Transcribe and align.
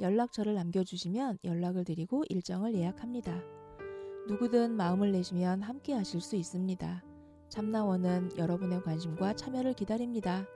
연락처를 0.00 0.54
남겨주시면 0.54 1.38
연락을 1.44 1.84
드리고 1.84 2.24
일정을 2.28 2.74
예약합니다. 2.74 3.42
누구든 4.28 4.72
마음을 4.72 5.12
내시면 5.12 5.62
함께 5.62 5.94
하실 5.94 6.20
수 6.20 6.36
있습니다. 6.36 7.02
참나원은 7.48 8.36
여러분의 8.36 8.82
관심과 8.82 9.34
참여를 9.34 9.72
기다립니다. 9.72 10.46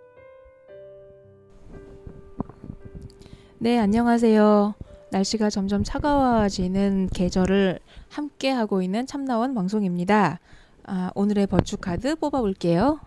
네, 3.58 3.78
안녕하세요. 3.78 4.74
날씨가 5.10 5.50
점점 5.50 5.84
차가워지는 5.84 7.08
계절을 7.12 7.78
함께 8.08 8.50
하고 8.50 8.82
있는 8.82 9.06
참나원 9.06 9.54
방송입니다. 9.54 10.40
아, 10.84 11.10
오늘의 11.14 11.46
버추 11.46 11.76
카드 11.76 12.16
뽑아볼게요. 12.16 13.00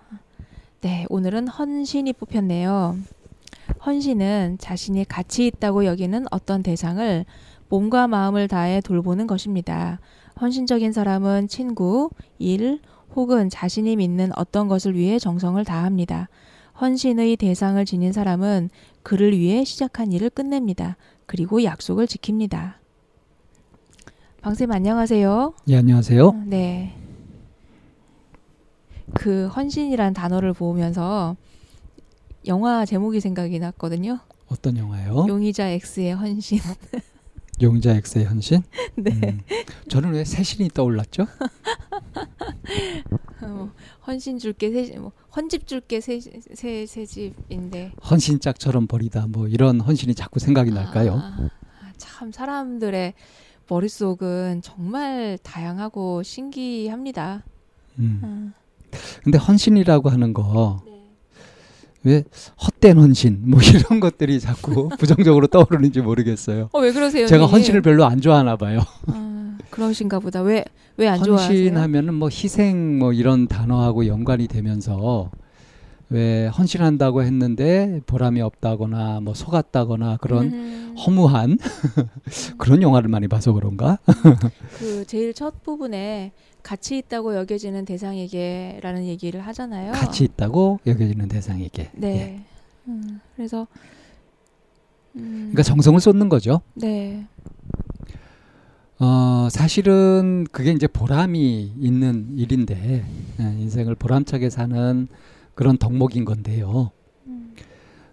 네, 0.81 1.05
오늘은 1.09 1.47
헌신이 1.47 2.13
뽑혔네요. 2.13 2.97
헌신은 3.85 4.57
자신이 4.59 5.05
가치 5.05 5.45
있다고 5.45 5.85
여기는 5.85 6.25
어떤 6.31 6.63
대상을 6.63 7.25
몸과 7.69 8.07
마음을 8.07 8.47
다해 8.47 8.81
돌보는 8.81 9.27
것입니다. 9.27 9.99
헌신적인 10.41 10.91
사람은 10.91 11.47
친구, 11.47 12.09
일, 12.39 12.79
혹은 13.15 13.49
자신이 13.49 13.95
믿는 13.95 14.31
어떤 14.35 14.67
것을 14.67 14.95
위해 14.95 15.19
정성을 15.19 15.63
다합니다. 15.63 16.29
헌신의 16.81 17.37
대상을 17.37 17.83
지닌 17.85 18.11
사람은 18.11 18.69
그를 19.03 19.37
위해 19.37 19.63
시작한 19.63 20.11
일을 20.11 20.29
끝냅니다. 20.29 20.97
그리고 21.25 21.63
약속을 21.63 22.07
지킵니다. 22.07 22.73
방쌤 24.41 24.71
안녕하세요. 24.71 25.53
예, 25.69 25.77
안녕하세요. 25.77 26.27
어, 26.27 26.43
네. 26.45 26.95
그 29.13 29.47
헌신이란 29.47 30.13
단어를 30.13 30.53
보면서 30.53 31.35
영화 32.47 32.85
제목이 32.85 33.19
생각이 33.19 33.59
났거든요. 33.59 34.19
어떤 34.47 34.77
영화요? 34.77 35.25
용의자 35.27 35.67
X의 35.69 36.13
헌신. 36.13 36.59
용자 37.61 37.95
X의 37.95 38.25
헌신? 38.25 38.61
네. 38.95 39.11
음, 39.11 39.39
저는 39.89 40.11
왜 40.13 40.23
새신이 40.25 40.69
떠올랐죠? 40.73 41.25
어, 43.41 43.71
헌신 44.05 44.37
줄게 44.39 44.71
새, 44.71 44.97
뭐, 44.99 45.11
헌집 45.35 45.65
줄게 45.67 46.01
새 46.01 46.19
새 46.19 46.85
새집인데. 46.85 47.93
헌신짝처럼 48.09 48.87
버리다 48.87 49.27
뭐 49.27 49.47
이런 49.47 49.79
헌신이 49.81 50.15
자꾸 50.15 50.39
생각이 50.39 50.71
날까요? 50.71 51.13
아, 51.15 51.49
참 51.97 52.31
사람들의 52.31 53.13
머릿속은 53.67 54.61
정말 54.61 55.37
다양하고 55.41 56.23
신기합니다. 56.23 57.43
음. 57.99 58.19
음. 58.23 58.53
근데 59.23 59.37
헌신이라고 59.37 60.09
하는 60.09 60.33
거 60.33 60.81
네. 60.85 60.94
왜 62.05 62.23
헛된 62.63 62.97
헌신 62.97 63.41
뭐 63.45 63.59
이런 63.65 63.99
것들이 63.99 64.39
자꾸 64.39 64.89
부정적으로 64.99 65.47
떠오르는지 65.47 66.01
모르겠어요. 66.01 66.69
어, 66.71 66.79
왜 66.79 66.91
그러세요? 66.91 67.27
제가? 67.27 67.45
헌신을 67.47 67.81
별로 67.81 68.05
안 68.05 68.21
좋아하나 68.21 68.55
봐요. 68.55 68.79
아, 69.07 69.57
그러신가 69.69 70.19
보다. 70.19 70.41
왜 70.41 70.63
왜 70.97 71.07
안 71.09 71.21
좋아하세요? 71.21 71.49
헌신하면은 71.57 72.13
뭐 72.13 72.29
희생 72.29 72.97
뭐 72.99 73.11
이런 73.11 73.47
단어하고 73.49 74.07
연관이 74.07 74.47
되면서 74.47 75.29
왜 76.09 76.47
헌신한다고 76.47 77.23
했는데 77.23 78.01
보람이 78.05 78.41
없다거나 78.41 79.21
뭐 79.21 79.33
속았다거나 79.33 80.17
그런 80.17 80.45
음, 80.53 80.95
허무한 80.97 81.57
그런 82.57 82.81
영화를 82.81 83.09
많이 83.09 83.27
봐서 83.27 83.53
그런가? 83.53 83.97
그 84.77 85.05
제일 85.07 85.33
첫 85.33 85.63
부분에 85.63 86.31
가치 86.61 86.97
있다고 86.97 87.35
여겨지는 87.35 87.85
대상에게라는 87.85 89.05
얘기를 89.05 89.41
하잖아요. 89.41 89.93
가치 89.93 90.23
있다고 90.23 90.79
여겨지는 90.85 91.27
대상에게. 91.27 91.91
네. 91.93 92.07
예. 92.07 92.45
음, 92.87 93.19
그래서 93.35 93.67
음, 95.15 95.49
그러니까 95.51 95.63
정성을 95.63 95.99
쏟는 95.99 96.29
거죠. 96.29 96.61
네. 96.75 97.25
어, 98.99 99.47
사실은 99.51 100.45
그게 100.51 100.71
이제 100.71 100.87
보람이 100.87 101.73
있는 101.79 102.37
일인데 102.37 103.05
예, 103.39 103.43
인생을 103.43 103.95
보람차게 103.95 104.49
사는 104.49 105.07
그런 105.55 105.77
덕목인 105.77 106.25
건데요. 106.25 106.91
음, 107.27 107.55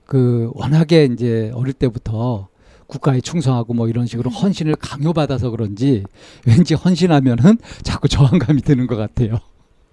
그 0.07 0.51
워낙에 0.55 1.05
이제 1.13 1.51
어릴 1.55 1.75
때부터 1.75 2.49
국가에 2.87 3.21
충성하고 3.21 3.75
뭐 3.75 3.89
이런 3.89 4.07
식으로 4.07 4.31
음. 4.31 4.33
헌신을 4.33 4.77
강요받아서 4.77 5.51
그런지 5.51 6.05
왠지 6.47 6.75
헌신하면은 6.75 7.59
자꾸 7.83 8.09
저항감이 8.09 8.63
드는 8.63 8.87
것 8.87 8.97
같아요. 8.97 9.39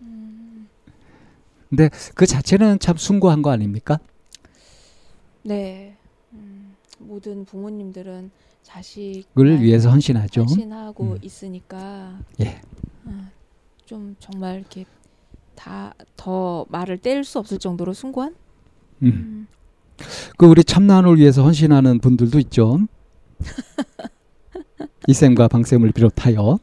음, 0.02 0.68
근데 1.70 1.90
그 2.14 2.26
자체는 2.26 2.80
참 2.80 2.98
숭고한 2.98 3.42
거 3.42 3.50
아닙니까? 3.50 4.00
네. 5.44 5.96
음, 6.34 6.76
모든 7.00 7.46
부모님들은 7.46 8.31
자식을 8.62 9.62
위해서 9.62 9.90
헌신하죠. 9.90 10.42
헌신하고 10.42 11.04
음. 11.04 11.18
있으니까 11.24 12.20
예. 12.42 12.62
아, 13.06 13.30
좀 13.86 14.16
정말 14.20 14.60
이렇게 14.60 14.86
다 15.59 15.94
더 16.20 16.66
말을 16.70 16.97
뗄 16.97 17.24
수 17.24 17.40
없을 17.40 17.58
정도로 17.59 17.94
숭고한 17.94 18.36
음. 19.03 19.08
음. 19.08 19.47
그 20.38 20.46
우리 20.46 20.64
참나원을 20.66 21.18
위해서 21.18 21.44
헌신하는 21.44 22.00
분들도 22.00 22.40
있죠. 22.40 22.80
이쌤과 25.08 25.48
방쌤을 25.48 25.94
비롯하여 25.94 26.59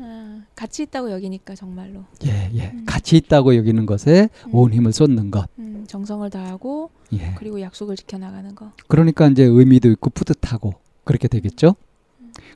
아, 0.00 0.42
가치 0.54 0.82
있다고 0.84 1.12
여기니까 1.12 1.54
정말로 1.54 2.04
예, 2.24 2.50
예. 2.54 2.70
음. 2.70 2.84
가치 2.86 3.16
있다고 3.18 3.56
여기는 3.56 3.84
것에 3.84 4.30
음. 4.46 4.54
온 4.54 4.72
힘을 4.72 4.92
쏟는 4.92 5.30
것. 5.30 5.48
음, 5.58 5.84
정성을 5.86 6.28
다하고 6.30 6.90
예. 7.12 7.34
그리고 7.36 7.60
약속을 7.60 7.96
지켜나가는 7.96 8.54
거. 8.54 8.72
그러니까 8.88 9.28
이제 9.28 9.44
의미도 9.44 9.90
있고 9.90 10.08
뿌듯하고 10.10 10.74
그렇게 11.04 11.28
되겠죠. 11.28 11.76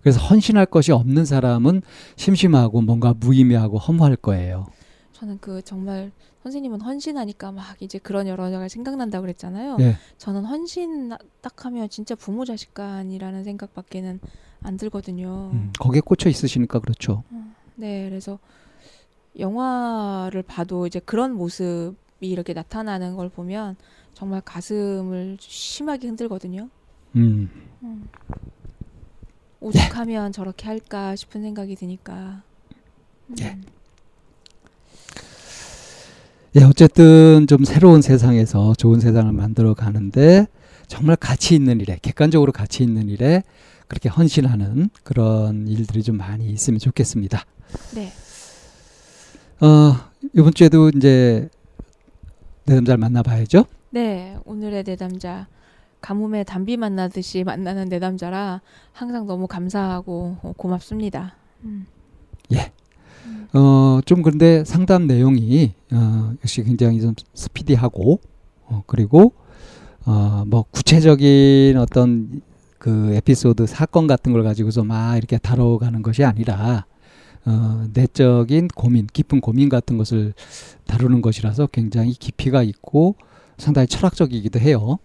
음. 0.07 0.13
그래서 0.13 0.21
헌신할 0.21 0.67
것이 0.67 0.93
없는 0.93 1.25
사람은 1.25 1.83
심심하고 2.15 2.81
뭔가 2.81 3.13
무의미하고 3.19 3.79
허무할 3.79 4.15
거예요. 4.17 4.67
저는 5.13 5.39
그 5.41 5.63
정말 5.63 6.13
선생님은 6.43 6.81
헌신하니까 6.81 7.51
막 7.51 7.77
이제 7.81 7.99
그런 7.99 8.29
여러 8.29 8.45
가지가 8.45 8.69
생각난다고 8.69 9.23
그랬잖아요. 9.23 9.79
예. 9.81 9.97
저는 10.19 10.45
헌신 10.45 11.13
딱 11.41 11.65
하면 11.65 11.89
진짜 11.89 12.15
부모 12.15 12.45
자식 12.45 12.73
간이라는 12.75 13.43
생각밖에는 13.43 14.21
안 14.63 14.77
들거든요. 14.77 15.51
음, 15.53 15.73
거기에 15.79 16.01
꽂혀 16.01 16.29
있으시니까 16.29 16.79
그렇죠. 16.79 17.25
네, 17.75 18.09
그래서 18.09 18.39
영화를 19.39 20.43
봐도 20.43 20.87
이제 20.87 21.01
그런 21.01 21.33
모습이 21.33 21.97
이렇게 22.21 22.53
나타나는 22.53 23.17
걸 23.17 23.29
보면 23.29 23.77
정말 24.15 24.41
가슴을 24.43 25.37
심하게 25.41 26.09
흔들거든요. 26.09 26.69
음. 27.17 27.51
음. 27.83 28.09
오죽하면 29.61 30.33
저렇게 30.33 30.67
할까 30.67 31.17
싶은 31.17 31.43
생각이 31.43 31.77
드니까. 31.77 32.43
음. 33.29 33.37
예. 33.41 33.59
예, 36.57 36.63
어쨌든 36.65 37.47
좀 37.47 37.65
새로운 37.65 38.01
세상에서 38.01 38.75
좋은 38.79 38.99
세상을 39.01 39.31
만들어 39.33 39.75
가는데 39.75 40.47
정말 40.87 41.17
가치 41.17 41.55
있는 41.55 41.81
일에, 41.81 41.99
객관적으로 42.01 42.53
가치 42.53 42.83
있는 42.83 43.09
일에 43.09 43.43
그렇게 43.89 44.09
헌신하는 44.09 44.89
그런 45.03 45.69
일들이 45.69 46.03
좀 46.03 46.17
많이 46.17 46.49
있으면 46.49 46.79
좋겠습니다. 46.79 47.45
네. 47.95 48.13
어, 49.61 49.97
이번 50.35 50.55
주에도 50.55 50.91
이제 50.91 51.49
내 52.65 52.75
남자를 52.75 52.99
만나봐야죠. 52.99 53.67
네, 53.91 54.37
오늘의 54.45 54.85
내담자 54.85 55.47
가뭄에 56.01 56.45
담비 56.45 56.77
만나듯이 56.77 57.45
만나는 57.45 57.89
내담자라 57.89 58.61
항상 58.93 59.27
너무 59.27 59.47
감사하고 59.47 60.37
어, 60.43 60.53
고맙습니다. 60.57 61.35
음. 61.65 61.87
예. 62.53 62.73
음. 63.27 63.49
어, 63.55 64.01
좀 64.05 64.23
그런데 64.23 64.65
상담 64.65 65.07
내용이 65.07 65.75
어, 65.93 66.33
역시 66.43 66.63
굉장히 66.63 67.01
좀 67.01 67.15
스피디하고 67.35 68.21
어, 68.67 68.83
그리고 68.87 69.33
어, 70.05 70.45
뭐 70.47 70.65
구체적인 70.71 71.77
어떤 71.79 72.43
그 72.79 73.15
에피소드 73.15 73.67
사건 73.67 74.07
같은 74.07 74.33
걸 74.33 74.45
가지고서 74.45 74.85
막 74.85 75.17
이렇게 75.17 75.39
다뤄가는 75.39 76.03
것이 76.03 76.25
아니라 76.25 76.87
어, 77.45 77.87
내적인 77.93 78.69
고민, 78.69 79.07
깊은 79.07 79.41
고민 79.41 79.69
같은 79.69 79.97
것을 79.97 80.35
다루는 80.87 81.23
것이라서 81.23 81.69
굉장히 81.69 82.13
깊이가 82.13 82.63
있고 82.63 83.17
상당히 83.57 83.87
철학적이기도 83.87 84.59
해요. 84.61 84.99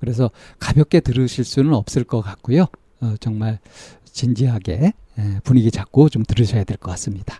그래서 0.00 0.30
가볍게 0.58 1.00
들으실 1.00 1.44
수는 1.44 1.74
없을 1.74 2.04
것 2.04 2.20
같고요. 2.20 2.66
어, 3.00 3.14
정말 3.20 3.58
진지하게 4.04 4.92
예, 5.18 5.40
분위기 5.44 5.70
잡고 5.70 6.08
좀 6.08 6.22
들으셔야 6.24 6.64
될 6.64 6.76
것 6.76 6.90
같습니다. 6.92 7.38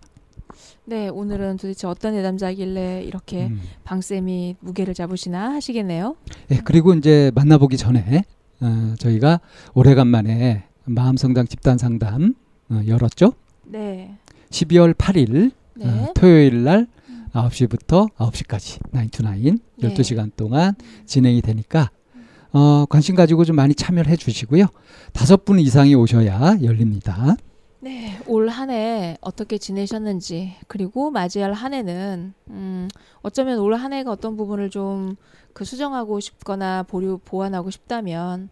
네, 0.85 1.09
오늘은 1.09 1.59
도대체 1.59 1.87
어떤 1.87 2.15
내담자길래 2.15 3.03
이렇게 3.05 3.47
음. 3.49 3.61
방쌤이 3.85 4.57
무게를 4.61 4.95
잡으시나 4.95 5.53
하시겠네요. 5.53 6.17
예, 6.51 6.61
그리고 6.65 6.95
이제 6.95 7.31
만나보기 7.35 7.77
전에 7.77 8.25
어, 8.61 8.95
저희가 8.99 9.41
오래간만에 9.75 10.65
마음성당 10.87 11.47
집단 11.47 11.77
상담 11.79 12.35
어, 12.71 12.81
열었죠. 12.87 13.33
네. 13.67 14.17
12월 14.51 14.95
8일 14.95 15.53
네. 15.77 15.87
어, 15.87 16.13
토요일 16.15 16.65
날 16.65 16.87
9시부터 17.33 18.11
9시까지 18.17 18.81
9 18.93 19.09
to 19.11 19.27
9 19.27 19.59
네. 19.77 19.95
12시간 19.95 20.31
동안 20.37 20.75
진행이 21.05 21.43
되니까 21.43 21.91
어, 22.53 22.87
관심 22.89 23.15
가지고 23.15 23.45
좀 23.45 23.57
많이 23.57 23.75
참여를 23.75 24.11
해 24.11 24.17
주시고요. 24.17 24.67
다섯 25.13 25.45
분 25.45 25.59
이상이 25.59 25.95
오셔야 25.95 26.59
열립니다. 26.63 27.37
네, 27.81 28.19
올 28.27 28.49
한 28.49 28.71
해 28.71 29.17
어떻게 29.21 29.57
지내셨는지 29.59 30.55
그리고 30.67 31.11
맞이할 31.11 31.53
한 31.53 31.75
해는 31.75 32.35
음, 32.51 32.89
어쩌면 33.23 33.59
올 33.61 33.75
한 33.75 33.93
해가 33.93 34.11
어떤 34.11 34.37
부분을 34.37 34.71
좀 34.71 35.17
그 35.55 35.65
수정하고 35.65 36.21
싶거나 36.21 36.85
보류 36.85 37.19
보완하고 37.25 37.71
싶다면 37.71 38.49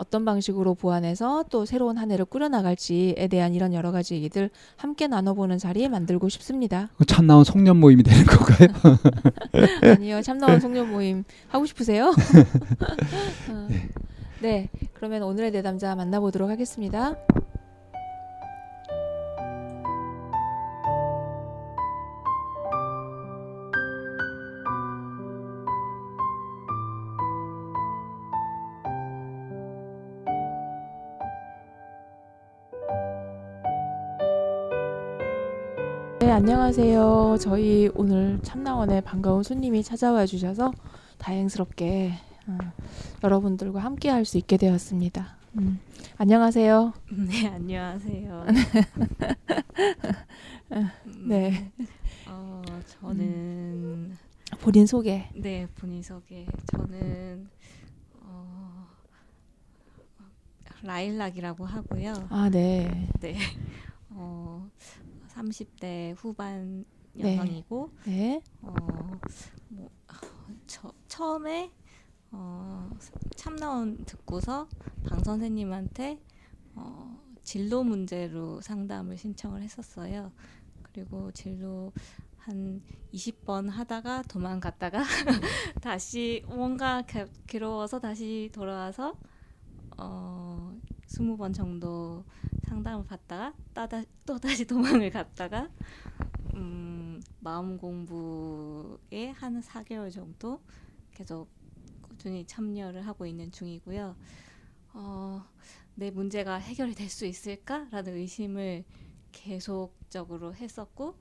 어떤 0.00 0.24
방식으로 0.24 0.74
보완해서 0.74 1.44
또 1.50 1.66
새로운 1.66 1.98
한 1.98 2.10
해를 2.10 2.24
꾸려나갈지에 2.24 3.28
대한 3.30 3.52
이런 3.52 3.74
여러 3.74 3.92
가지 3.92 4.14
얘기들 4.14 4.48
함께 4.76 5.06
나눠보는 5.06 5.58
자리 5.58 5.86
만들고 5.90 6.30
싶습니다. 6.30 6.88
참 7.06 7.26
나온 7.26 7.44
송년 7.44 7.76
모임이 7.76 8.02
되는 8.02 8.24
건가요? 8.24 8.68
아니요, 9.92 10.22
참나원 10.22 10.58
송년 10.60 10.90
모임 10.90 11.24
하고 11.48 11.66
싶으세요? 11.66 12.14
어, 13.50 13.68
네, 14.40 14.70
그러면 14.94 15.22
오늘의 15.22 15.50
내담자 15.50 15.94
만나보도록 15.94 16.48
하겠습니다. 16.48 17.14
네, 36.30 36.34
안녕하세요. 36.34 37.38
저희 37.40 37.90
오늘 37.92 38.38
참나원에 38.44 39.00
반가운 39.00 39.42
손님이 39.42 39.82
찾아와 39.82 40.26
주셔서 40.26 40.70
다행스럽게 41.18 42.12
어, 42.46 42.58
여러분들과 43.24 43.80
함께 43.80 44.10
할 44.10 44.24
수 44.24 44.38
있게 44.38 44.56
되었습니다. 44.56 45.36
음, 45.58 45.80
안녕하세요. 46.18 46.92
네, 47.28 47.48
안녕하세요. 47.48 48.46
네. 51.26 51.72
음, 51.80 51.86
어, 52.28 52.62
저는 52.86 54.16
본인 54.60 54.86
소개. 54.86 55.28
네, 55.34 55.66
본인 55.78 56.00
소개. 56.00 56.46
저는 56.66 57.48
어, 58.20 58.86
라일락이라고 60.84 61.66
하고요. 61.66 62.14
아, 62.30 62.48
네. 62.48 63.08
네. 63.18 63.36
어, 64.10 64.64
30대 65.30 66.14
후반 66.16 66.84
네. 67.12 67.36
여성이고 67.36 67.90
네. 68.06 68.42
어, 68.62 68.74
뭐, 69.68 69.90
저, 70.66 70.92
처음에 71.08 71.70
어, 72.32 72.90
참나원 73.36 74.04
듣고서 74.04 74.68
방 75.08 75.22
선생님한테 75.22 76.20
어, 76.74 77.20
진로 77.42 77.82
문제로 77.82 78.60
상담을 78.60 79.16
신청을 79.16 79.62
했었어요. 79.62 80.32
그리고 80.82 81.30
진로 81.32 81.92
한 82.38 82.82
20번 83.12 83.68
하다가 83.68 84.22
도망갔다가 84.22 85.02
다시 85.82 86.42
뭔가 86.46 87.02
겨- 87.02 87.28
괴로워서 87.46 88.00
다시 88.00 88.50
돌아와서 88.52 89.14
어, 90.00 90.74
20번 91.06 91.52
정도 91.54 92.24
상담을 92.64 93.04
받다가 93.04 93.52
따다, 93.74 94.02
또 94.24 94.38
다시 94.38 94.64
도망을 94.64 95.10
갔다가 95.10 95.68
음, 96.54 97.20
마음 97.40 97.76
공부에 97.76 99.28
한 99.34 99.60
4개월 99.60 100.10
정도 100.12 100.60
계속 101.12 101.48
꾸준히 102.02 102.46
참여를 102.46 103.06
하고 103.06 103.26
있는 103.26 103.50
중이고요. 103.52 104.16
어, 104.94 105.44
내 105.94 106.10
문제가 106.10 106.56
해결이 106.56 106.94
될 106.94 107.08
수 107.10 107.26
있을까라는 107.26 108.14
의심을 108.16 108.84
계속적으로 109.32 110.54
했었고 110.54 111.16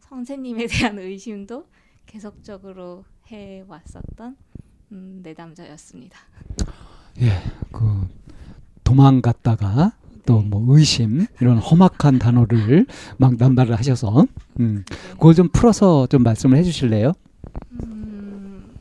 선생님에 0.00 0.66
대한 0.66 0.98
의심도 1.00 1.66
계속적으로 2.06 3.04
해 3.30 3.64
왔었던 3.66 4.36
음, 4.92 5.20
내담자였습니다. 5.22 6.18
그 7.72 8.08
도망갔다가 8.90 9.92
또 10.26 10.42
네. 10.42 10.48
뭐 10.48 10.76
의심 10.76 11.26
이런 11.40 11.58
험악한 11.58 12.18
단어를 12.18 12.86
막 13.18 13.36
남발을 13.36 13.76
하셔서 13.76 14.26
음, 14.58 14.84
네. 14.88 14.96
그걸 15.12 15.34
좀 15.34 15.48
풀어서 15.48 16.08
좀 16.08 16.24
말씀을 16.24 16.58
해주실래요? 16.58 17.12
음, 17.82 18.74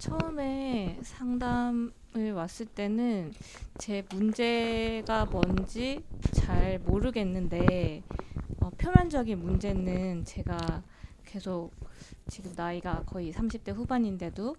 처음에 0.00 0.98
상담을 1.02 1.90
왔을 2.34 2.66
때는 2.66 3.32
제 3.78 4.04
문제가 4.12 5.26
뭔지 5.26 6.02
잘 6.32 6.78
모르겠는데 6.86 8.02
어, 8.60 8.70
표면적인 8.78 9.38
문제는 9.40 10.24
제가 10.24 10.82
계속 11.26 11.72
지금 12.28 12.52
나이가 12.56 13.02
거의 13.04 13.32
30대 13.32 13.74
후반인데도 13.74 14.56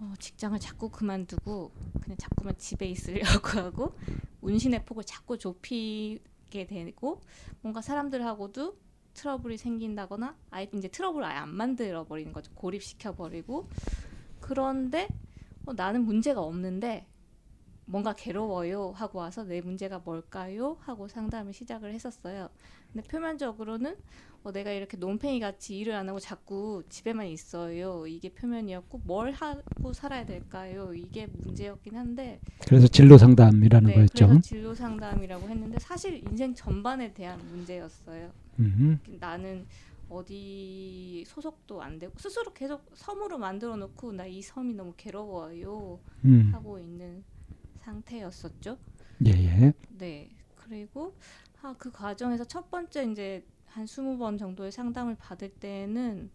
어, 0.00 0.14
직장을 0.18 0.58
자꾸 0.58 0.88
그만두고 0.88 1.70
그냥 2.00 2.16
자꾸만 2.18 2.56
집에 2.58 2.86
있으려고 2.86 3.48
하고 3.60 3.92
운신의 4.40 4.84
폭을 4.84 5.04
자꾸 5.04 5.38
좁히게 5.38 6.66
되고 6.66 7.20
뭔가 7.60 7.80
사람들하고도 7.80 8.76
트러블이 9.14 9.58
생긴다거나 9.58 10.36
아예 10.50 10.70
이제 10.74 10.88
트러블을 10.88 11.26
아예 11.26 11.36
안 11.36 11.50
만들어 11.50 12.04
버리는 12.04 12.32
거죠. 12.32 12.50
고립시켜 12.54 13.14
버리고 13.14 13.68
그런데 14.40 15.08
어, 15.66 15.72
나는 15.74 16.04
문제가 16.04 16.40
없는데 16.40 17.06
뭔가 17.84 18.14
괴로워요 18.14 18.92
하고 18.92 19.18
와서 19.18 19.44
내 19.44 19.60
문제가 19.60 19.98
뭘까요 19.98 20.78
하고 20.80 21.08
상담을 21.08 21.52
시작을 21.52 21.92
했었어요. 21.92 22.48
근데 22.92 23.06
표면적으로는 23.06 23.96
어, 24.44 24.50
내가 24.50 24.72
이렇게 24.72 24.96
논팽이 24.96 25.38
같이 25.38 25.78
일을 25.78 25.94
안 25.94 26.08
하고 26.08 26.18
자꾸 26.18 26.82
집에만 26.88 27.26
있어요. 27.28 28.06
이게 28.08 28.28
표면이었고 28.30 29.02
뭘 29.04 29.30
하고 29.32 29.92
살아야 29.92 30.26
될까요? 30.26 30.92
이게 30.94 31.26
문제였긴 31.26 31.96
한데 31.96 32.40
그래서 32.66 32.88
진로 32.88 33.18
상담이라는 33.18 33.94
거였죠. 33.94 34.24
네, 34.24 34.26
그래서 34.26 34.40
진로 34.40 34.74
상담이라고 34.74 35.48
했는데 35.48 35.78
사실 35.78 36.18
인생 36.28 36.54
전반에 36.54 37.12
대한 37.14 37.38
문제였어요. 37.50 38.32
음, 38.58 38.98
나는 39.20 39.66
어디 40.08 41.24
소속도 41.26 41.80
안 41.80 41.98
되고 41.98 42.12
스스로 42.18 42.52
계속 42.52 42.84
섬으로 42.94 43.38
만들어 43.38 43.76
놓고 43.76 44.12
나 44.12 44.26
이 44.26 44.42
섬이 44.42 44.74
너무 44.74 44.92
괴로워요 44.96 46.00
음, 46.24 46.50
하고 46.52 46.78
있는 46.78 47.22
상태였었죠. 47.80 48.76
예, 49.26 49.30
예. 49.30 49.72
네. 49.98 50.30
그리고 50.56 51.14
아, 51.62 51.74
그 51.78 51.90
과정에서 51.92 52.44
첫 52.44 52.70
번째 52.70 53.04
이제 53.10 53.44
한 53.72 53.86
스무 53.86 54.18
번 54.18 54.36
정도의 54.36 54.70
상담을 54.70 55.16
받을 55.16 55.48
때는 55.48 56.30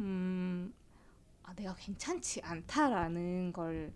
음, 0.00 0.72
아, 1.42 1.54
내가 1.54 1.74
괜찮지 1.74 2.42
않다라는 2.42 3.52
걸 3.52 3.92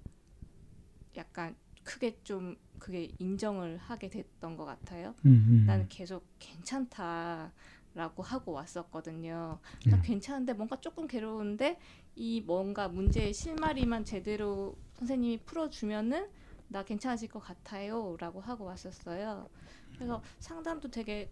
약간 1.16 1.54
크게 1.84 2.18
좀 2.24 2.56
그게 2.78 3.12
인정을 3.18 3.76
하게 3.76 4.08
됐던 4.08 4.56
것 4.56 4.64
같아요. 4.64 5.14
음. 5.26 5.64
나는 5.66 5.86
계속 5.88 6.26
괜찮다 6.38 7.52
라고 7.94 8.22
하고 8.22 8.52
왔었거든요. 8.52 9.60
나 9.86 9.96
음. 9.96 10.02
괜찮은데 10.02 10.54
뭔가 10.54 10.80
조금 10.80 11.06
괴로운데 11.06 11.78
이 12.16 12.40
뭔가 12.40 12.88
문제의 12.88 13.34
실마리만 13.34 14.06
제대로 14.06 14.74
선생님이 14.94 15.44
풀어주면은 15.44 16.26
나 16.68 16.82
괜찮아질 16.84 17.28
것 17.28 17.40
같아요라고 17.40 18.40
하고 18.40 18.64
왔었어요. 18.64 19.46
그래서 19.94 20.22
상담도 20.40 20.90
되게 20.90 21.30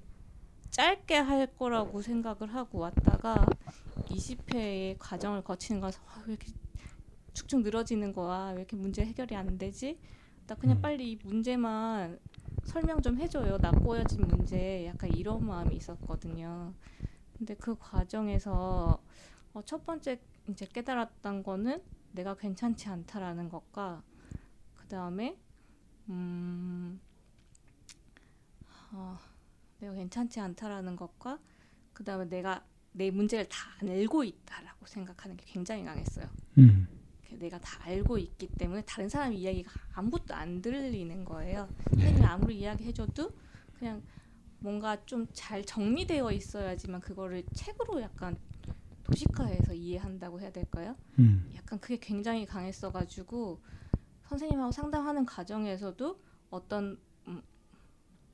짧게 0.71 1.17
할 1.17 1.47
거라고 1.57 2.01
생각을 2.03 2.55
하고 2.55 2.79
왔다가 2.79 3.45
20회의 4.09 4.97
과정을 4.99 5.43
거치는 5.43 5.81
거라서 5.81 6.01
아, 6.07 6.23
왜 6.27 6.35
이렇게 6.35 6.53
축축 7.35 7.63
늘어지는 7.63 8.13
거야? 8.13 8.51
왜 8.51 8.59
이렇게 8.59 8.77
문제 8.77 9.05
해결이 9.05 9.35
안 9.37 9.59
되지? 9.59 9.99
나 10.47 10.55
그냥 10.55 10.79
음. 10.79 10.83
빨리 10.83 11.13
이 11.13 11.19
문제만 11.23 12.19
설명 12.65 13.01
좀 13.03 13.19
해줘요. 13.19 13.59
나 13.59 13.71
꼬여진 13.71 14.27
문제. 14.27 14.87
약간 14.87 15.11
이런 15.13 15.45
마음이 15.47 15.77
있었거든요. 15.77 16.73
근데 17.37 17.55
그 17.55 17.77
과정에서 17.79 19.01
어, 19.53 19.63
첫 19.63 19.85
번째 19.85 20.21
이제 20.49 20.67
깨달았던 20.67 21.43
거는 21.43 21.83
내가 22.13 22.35
괜찮지 22.37 22.89
않다라는 22.89 23.49
것과 23.49 24.03
그 24.77 24.87
다음에 24.89 25.37
음 26.09 27.01
어, 28.93 29.19
내가 29.81 29.95
괜찮지 29.95 30.41
않다라는 30.41 30.97
것과 30.97 31.39
그 31.93 32.05
다음에 32.05 32.29
내가 32.29 32.65
내 32.93 33.11
문제를 33.11 33.49
다 33.49 33.71
알고 33.81 34.25
있다라고 34.25 34.87
생각하는 34.87 35.37
게 35.37 35.45
굉장히 35.47 35.85
강했어요. 35.85 36.29
음. 36.59 36.89
내가 37.39 37.59
다 37.61 37.79
알고 37.85 38.19
있기 38.19 38.49
때문에 38.49 38.83
다른 38.83 39.09
사람 39.09 39.33
이야기가 39.33 39.71
아무것도 39.95 40.35
안 40.35 40.61
들리는 40.61 41.25
거예요. 41.25 41.69
네. 41.93 42.01
선생님이 42.01 42.27
아무리 42.27 42.59
이야기해줘도 42.59 43.31
그냥 43.79 44.03
뭔가 44.59 45.03
좀 45.07 45.27
잘 45.33 45.65
정리되어 45.65 46.31
있어야지만 46.33 47.01
그거를 47.01 47.45
책으로 47.55 48.03
약간 48.03 48.37
도식화해서 49.05 49.75
이해한다고 49.75 50.41
해야 50.41 50.53
될까요? 50.53 50.97
음. 51.19 51.51
약간 51.57 51.81
그게 51.81 51.99
굉장히 51.99 52.47
강했어가지고 52.47 53.61
선생님하고 54.27 54.71
상담하는 54.73 55.25
과정에서도 55.25 56.21
어떤 56.51 56.85
음, 56.85 56.99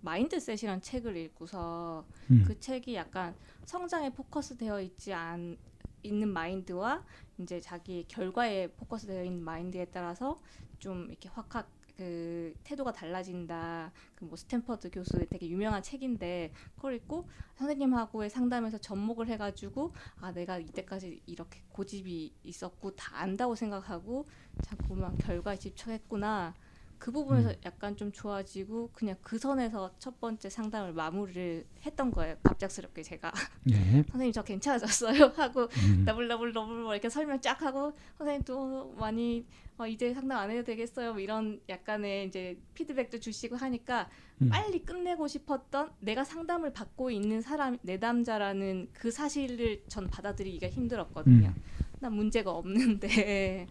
Mindset이란 0.07 0.81
책을 0.81 1.17
읽고서 1.17 2.07
음. 2.31 2.45
그 2.47 2.59
책이 2.61 2.95
약간 2.95 3.35
성장에 3.65 4.11
포커스되어 4.11 4.81
있지 4.83 5.13
않 5.13 5.59
있는 6.05 6.29
마인드와 6.29 7.05
이제 7.39 7.61
자기 7.61 8.05
결과에 8.07 8.69
포커스되어 8.69 9.25
있는 9.25 9.43
마인드에 9.43 9.87
따라서 9.87 10.41
좀 10.79 11.07
이렇게 11.11 11.29
확확 11.29 11.69
그 11.97 12.55
태도가 12.63 12.93
달라진다. 12.93 13.91
그 14.15 14.27
뭐 14.27 14.37
스탠퍼드 14.37 14.91
교수의 14.91 15.27
되게 15.31 15.49
유명한 15.49 15.83
책인데 15.83 16.53
그걸 16.77 16.95
읽고 16.95 17.29
선생님하고의 17.57 18.29
상담에서 18.31 18.79
접목을 18.79 19.29
해가지고 19.29 19.95
아 20.21 20.31
내가 20.33 20.59
이때까지 20.59 21.23
이렇게 21.27 21.63
고집이 21.71 22.35
있었고 22.45 22.95
다 22.97 23.17
안다고 23.19 23.55
생각하고 23.55 24.27
자꾸만 24.63 25.17
결과에 25.19 25.57
집착했구나. 25.57 26.55
그 26.99 27.13
부분에서 27.13 27.51
음. 27.51 27.55
약간 27.65 27.97
좀 27.97 28.11
좋아지고 28.13 28.91
그냥 28.93 29.17
그 29.23 29.39
선에서 29.39 29.93
첫 29.99 30.21
번째 30.21 30.49
상담을 30.49 30.93
마무리를 30.93 31.67
했던 31.85 32.11
거예요. 32.11 32.37
갑작스럽게 32.43 33.03
제가 33.03 33.33
네. 33.65 33.75
선생님 34.11 34.33
저 34.33 34.43
괜찮아졌어요 34.43 35.33
하고 35.37 35.69
음. 35.87 36.05
더블 36.07 36.29
더블 36.29 36.53
더블 36.53 36.83
뭐 36.83 36.95
이렇게 36.95 37.09
설명 37.09 37.41
쫙 37.41 37.61
하고 37.63 37.93
선생님 38.19 38.43
또 38.45 38.95
많이 38.99 39.47
어, 39.79 39.87
이제 39.87 40.15
상담 40.15 40.39
안 40.39 40.51
해도 40.51 40.65
되겠어요 40.65 41.13
뭐 41.13 41.21
이런 41.21 41.61
약간의 41.69 42.27
이제 42.27 42.59
피드백도 42.75 43.21
주시고 43.21 43.57
하니까 43.57 44.09
음. 44.43 44.49
빨리 44.49 44.85
끝내고 44.85 45.29
싶었던 45.29 45.93
내가 46.01 46.25
상담을 46.25 46.73
받고 46.73 47.11
있는 47.11 47.41
사람 47.41 47.79
내담자라는 47.83 48.89
그 48.93 49.11
사실을 49.11 49.83
전 49.89 50.09
받아들이기가 50.09 50.69
힘들었거든요. 50.69 51.49
음. 51.49 51.63
나 52.01 52.11
문제가 52.11 52.51
없는데 52.51 53.67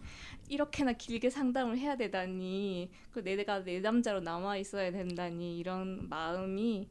이렇게나 0.48 0.92
길게 0.92 1.30
상담을 1.30 1.78
해야 1.78 1.96
되다니 1.96 2.90
그 3.10 3.22
내가 3.22 3.60
내담자로 3.60 4.20
남아 4.20 4.56
있어야 4.58 4.90
된다니 4.90 5.58
이런 5.58 6.08
마음이 6.08 6.88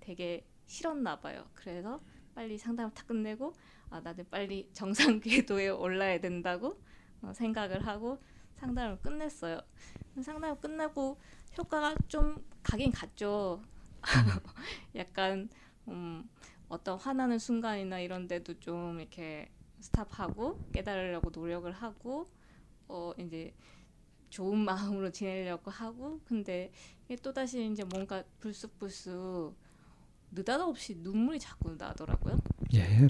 되게 0.00 0.44
싫었나 0.66 1.20
봐요. 1.20 1.48
그래서 1.54 2.00
빨리 2.34 2.58
상담을 2.58 2.92
다 2.94 3.04
끝내고 3.04 3.54
아 3.90 4.00
나는 4.00 4.26
빨리 4.30 4.68
정상 4.72 5.20
궤도에 5.20 5.68
올라야 5.68 6.20
된다고 6.20 6.80
어, 7.22 7.32
생각을 7.32 7.86
하고 7.86 8.18
상담을 8.56 8.98
끝냈어요. 9.00 9.60
상담을 10.20 10.60
끝나고 10.60 11.18
효과가 11.56 11.94
좀 12.08 12.44
가긴 12.62 12.92
갔죠. 12.92 13.62
약간 14.94 15.48
음, 15.88 16.28
어떤 16.68 16.98
화나는 16.98 17.38
순간이나 17.38 18.00
이런 18.00 18.28
데도 18.28 18.60
좀 18.60 19.00
이렇게 19.00 19.50
스탑하고 19.80 20.60
깨달으려고 20.72 21.30
노력을 21.30 21.70
하고 21.72 22.28
어 22.88 23.12
이제 23.18 23.54
좋은 24.30 24.58
마음으로 25.00 25.10
지내려고 25.10 25.70
하고 25.70 26.20
근데 26.24 26.72
또 27.22 27.32
다시 27.32 27.70
이제 27.70 27.84
뭔가 27.84 28.24
불쑥불쑥 28.40 29.56
느닷없이 30.30 30.96
눈물이 30.96 31.38
자꾸 31.40 31.74
나더라고요. 31.76 32.40
예. 32.74 33.08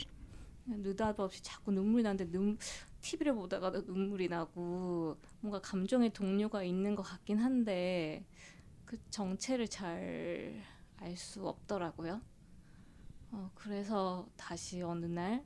느닷없이 0.67 1.43
자꾸 1.43 1.73
눈물이 1.73 2.03
나는데 2.03 2.31
눈, 2.31 2.59
TV를 3.01 3.35
보다가도 3.35 3.83
눈물이 3.83 4.29
나고 4.29 5.17
뭔가 5.41 5.61
감정의 5.61 6.11
동료가 6.13 6.63
있는 6.63 6.95
것 6.95 7.03
같긴 7.03 7.39
한데 7.39 8.27
그 8.85 8.99
정체를 9.11 9.69
잘 9.69 10.63
알 11.01 11.17
수 11.17 11.47
없더라고요. 11.47 12.21
어, 13.31 13.51
그래서 13.55 14.29
다시 14.37 14.83
어느 14.83 15.07
날 15.07 15.45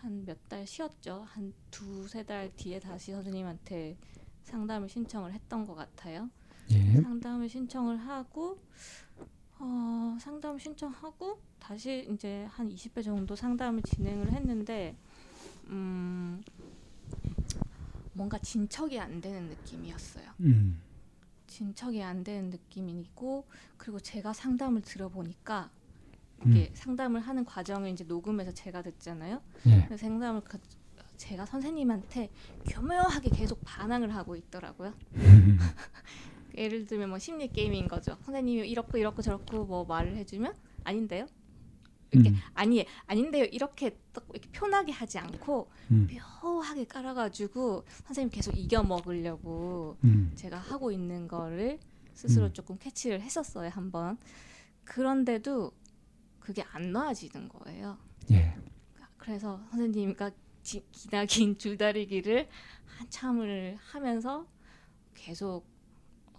한 0.00 0.24
몇 0.24 0.36
달 0.48 0.66
쉬었죠. 0.66 1.24
한 1.28 1.52
두세 1.70 2.22
달 2.24 2.50
뒤에 2.56 2.78
다시 2.80 3.12
선생님한테 3.12 3.96
상담을 4.44 4.88
신청을 4.88 5.32
했던 5.32 5.66
것 5.66 5.74
같아요. 5.74 6.30
예. 6.70 7.00
상담을 7.02 7.48
신청을 7.48 7.96
하고 7.98 8.58
어, 9.58 10.16
상담 10.20 10.58
신청하고 10.58 11.40
다시 11.58 12.08
이제 12.12 12.44
한 12.50 12.68
20회 12.68 13.02
정도 13.02 13.34
상담을 13.34 13.82
진행을 13.82 14.32
했는데 14.32 14.96
음, 15.66 16.42
뭔가 18.12 18.38
진척이 18.38 18.98
안 18.98 19.20
되는 19.20 19.48
느낌이었어요. 19.48 20.30
음. 20.40 20.80
진척이 21.46 22.02
안 22.02 22.22
되는 22.22 22.50
느낌이고 22.50 23.44
그리고 23.76 23.98
제가 24.00 24.32
상담을 24.32 24.82
들어보니까 24.82 25.70
이게 26.46 26.68
음. 26.68 26.74
상담을 26.74 27.20
하는 27.20 27.44
과정을 27.44 27.90
이제 27.90 28.04
녹음해서 28.04 28.52
제가 28.52 28.82
듣잖아요. 28.82 29.40
예. 29.66 29.84
그래서 29.86 29.96
상담을 30.06 30.42
가- 30.42 30.58
제가 31.16 31.46
선생님한테 31.46 32.30
교묘하게 32.70 33.30
계속 33.30 33.60
반항을 33.64 34.14
하고 34.14 34.36
있더라고요. 34.36 34.94
음. 35.14 35.58
예를 36.56 36.86
들면 36.86 37.08
뭐 37.10 37.18
심리 37.18 37.48
게임인 37.48 37.88
거죠. 37.88 38.16
선생님이 38.24 38.68
이렇고 38.68 38.98
이렇고 38.98 39.22
저렇고 39.22 39.64
뭐 39.64 39.84
말을 39.84 40.16
해주면 40.16 40.54
아닌데요. 40.84 41.26
이렇게 42.10 42.30
음. 42.30 42.36
아니 42.54 42.86
아닌데요. 43.06 43.44
이렇게 43.44 43.98
딱 44.12 44.24
이렇게 44.32 44.48
표나게 44.50 44.92
하지 44.92 45.18
않고 45.18 45.70
음. 45.90 46.08
묘하게 46.42 46.84
깔아가지고 46.86 47.84
선생님 48.06 48.30
계속 48.30 48.56
이겨 48.56 48.82
먹으려고 48.82 49.96
음. 50.04 50.32
제가 50.34 50.56
하고 50.56 50.90
있는 50.90 51.28
거를 51.28 51.78
스스로 52.14 52.46
음. 52.46 52.52
조금 52.52 52.78
캐치를 52.78 53.20
했었어요 53.20 53.70
한번. 53.74 54.16
그런데도 54.84 55.70
그게 56.48 56.62
안 56.72 56.92
놔지는 56.92 57.46
거예요. 57.50 57.98
예. 58.30 58.56
그래서 59.18 59.60
선생님과 59.68 60.30
지, 60.62 60.82
기나 60.92 61.26
긴 61.26 61.58
줄다리기를 61.58 62.48
한참을 62.86 63.76
하면서 63.78 64.46
계속 65.14 65.66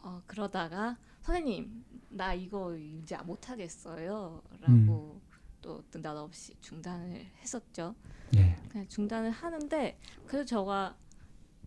어, 0.02 0.20
그러다가 0.26 0.98
선생님 1.22 1.86
나 2.10 2.34
이거 2.34 2.76
이제 2.76 3.16
못 3.18 3.52
하겠어요라고 3.52 5.22
또 5.62 5.84
느닷없이 5.94 6.56
중단을 6.60 7.28
했었죠. 7.38 7.94
예. 8.36 8.56
그냥 8.68 8.88
중단을 8.88 9.30
하는데 9.30 10.00
그래도 10.26 10.44
저가 10.44 10.98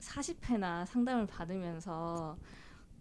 40회나 0.01 0.85
상담을 0.87 1.29
받으면서 1.29 2.37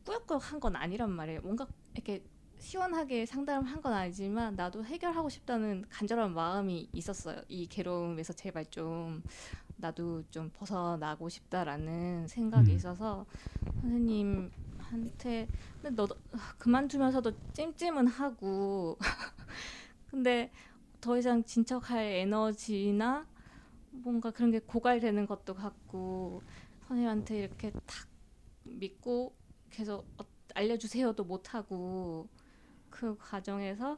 꾸역꾸역 0.06 0.52
한 0.52 0.60
건 0.60 0.76
아니란 0.76 1.10
말이에요. 1.10 1.42
뭔가 1.42 1.66
이렇게 1.96 2.24
시원하게 2.62 3.26
상담을 3.26 3.68
한건 3.68 3.92
아니지만 3.92 4.56
나도 4.56 4.86
해결하고 4.86 5.30
싶다는 5.30 5.84
간절한 5.90 6.34
마음이 6.34 6.90
있었어요. 6.94 7.42
이 7.48 7.66
괴로움에서 7.68 8.34
제발 8.34 8.66
좀 8.68 9.24
나도 9.78 10.24
좀 10.30 10.52
벗어나고 10.54 11.28
싶다라는 11.28 12.28
생각이 12.28 12.72
음. 12.72 12.76
있어서 12.76 13.26
선생님한테 13.82 15.50
근데 15.82 15.90
너도 15.96 16.16
그만두면서도 16.60 17.34
찜찜은 17.54 18.06
하고 18.06 19.00
근데 20.12 20.52
더 21.02 21.18
이상 21.18 21.44
진척할 21.44 22.04
에너지나 22.04 23.26
뭔가 23.90 24.30
그런 24.30 24.52
게 24.52 24.60
고갈되는 24.60 25.26
것도 25.26 25.56
같고 25.56 26.44
선생님한테 26.88 27.40
이렇게 27.40 27.72
탁 27.88 28.08
믿고 28.64 29.36
계속 29.72 30.06
어, 30.20 30.26
알려주세요도 30.54 31.24
못하고 31.24 32.30
그 32.92 33.18
과정에서 33.18 33.98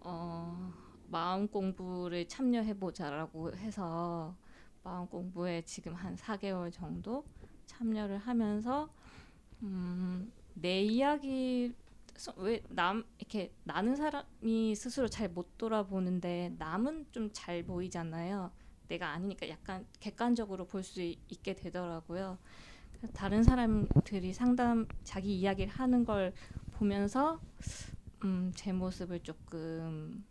어, 0.00 0.72
마음 1.08 1.46
공부를 1.48 2.26
참여해 2.28 2.78
보자라고 2.78 3.52
해서 3.54 4.34
마음 4.82 5.06
공부에 5.08 5.62
지금 5.62 5.94
한 5.94 6.16
4개월 6.16 6.72
정도 6.72 7.24
참여를 7.66 8.18
하면서 8.18 8.88
음, 9.62 10.32
내 10.54 10.82
이야기 10.82 11.74
왜 12.36 12.62
남 12.68 13.04
이렇게 13.18 13.52
나는 13.64 13.96
사람이 13.96 14.74
스스로 14.76 15.08
잘 15.08 15.28
못 15.30 15.58
돌아보는데 15.58 16.54
남은 16.58 17.06
좀 17.12 17.30
잘 17.32 17.62
보이잖아요. 17.64 18.50
내가 18.88 19.08
아니니까 19.10 19.48
약간 19.48 19.86
객관적으로 20.00 20.66
볼 20.66 20.82
수 20.84 21.00
있게 21.02 21.54
되더라고요. 21.54 22.38
다른 23.14 23.42
사람들이 23.42 24.32
상담 24.34 24.86
자기 25.04 25.38
이야기를 25.40 25.72
하는 25.72 26.04
걸 26.04 26.32
보면서 26.72 27.40
음, 28.24 28.52
제 28.54 28.72
모습을 28.72 29.20
조금 29.20 30.24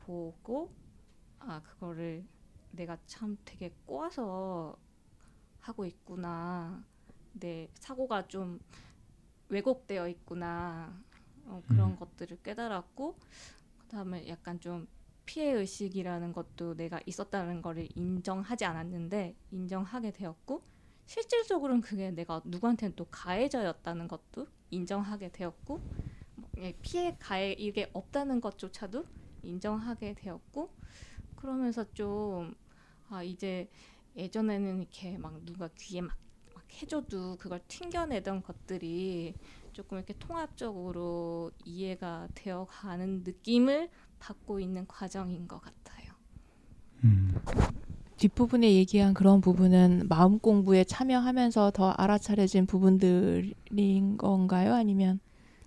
보고 0.00 0.72
아 1.38 1.60
그거를 1.62 2.26
내가 2.70 2.98
참 3.06 3.36
되게 3.44 3.74
꼬아서 3.86 4.76
하고 5.60 5.84
있구나. 5.84 6.84
내 7.32 7.68
사고가 7.74 8.28
좀 8.28 8.60
왜곡되어 9.48 10.08
있구나 10.08 11.02
어, 11.46 11.62
그런 11.68 11.90
음. 11.92 11.96
것들을 11.96 12.42
깨달았고 12.42 13.18
그다음에 13.78 14.28
약간 14.28 14.60
좀 14.60 14.86
피해 15.26 15.52
의식이라는 15.52 16.32
것도 16.32 16.76
내가 16.76 17.00
있었다는 17.06 17.62
거를 17.62 17.88
인정하지 17.94 18.64
않았는데 18.64 19.36
인정하게 19.50 20.12
되었고 20.12 20.62
실질적으로는 21.06 21.80
그게 21.82 22.10
내가 22.10 22.42
누구한테는 22.44 22.96
또 22.96 23.06
가해자였다는 23.06 24.08
것도 24.08 24.48
인정하게 24.70 25.30
되었고 25.30 25.82
피해 26.82 27.16
가해 27.18 27.52
이게 27.58 27.90
없다는 27.92 28.40
것조차도 28.40 29.04
인정하게 29.42 30.14
되었고 30.14 30.70
그러면서 31.36 31.84
좀 31.92 32.54
아 33.12 33.22
이제 33.22 33.68
예전에는 34.16 34.80
이렇게 34.80 35.18
막 35.18 35.44
누가 35.44 35.68
귀에 35.78 36.00
막, 36.00 36.16
막 36.54 36.64
해줘도 36.80 37.36
그걸 37.38 37.60
튕겨내던 37.68 38.42
것들이 38.42 39.34
조금 39.72 39.98
이렇게 39.98 40.14
통합적으로 40.18 41.50
이해가 41.64 42.28
되어 42.34 42.66
가는 42.68 43.22
느낌을 43.22 43.90
받고 44.18 44.60
있는 44.60 44.86
과정인 44.86 45.46
것 45.46 45.60
같아요. 45.60 46.12
음. 47.04 47.34
뒷부분에 48.16 48.72
얘기한 48.74 49.14
그런 49.14 49.40
부분은 49.40 50.06
마음 50.08 50.38
공부에 50.38 50.84
참여하면서 50.84 51.72
더 51.72 51.90
알아차려진 51.90 52.66
부분들인 52.66 54.16
건가요? 54.16 54.74
아니면 54.74 55.20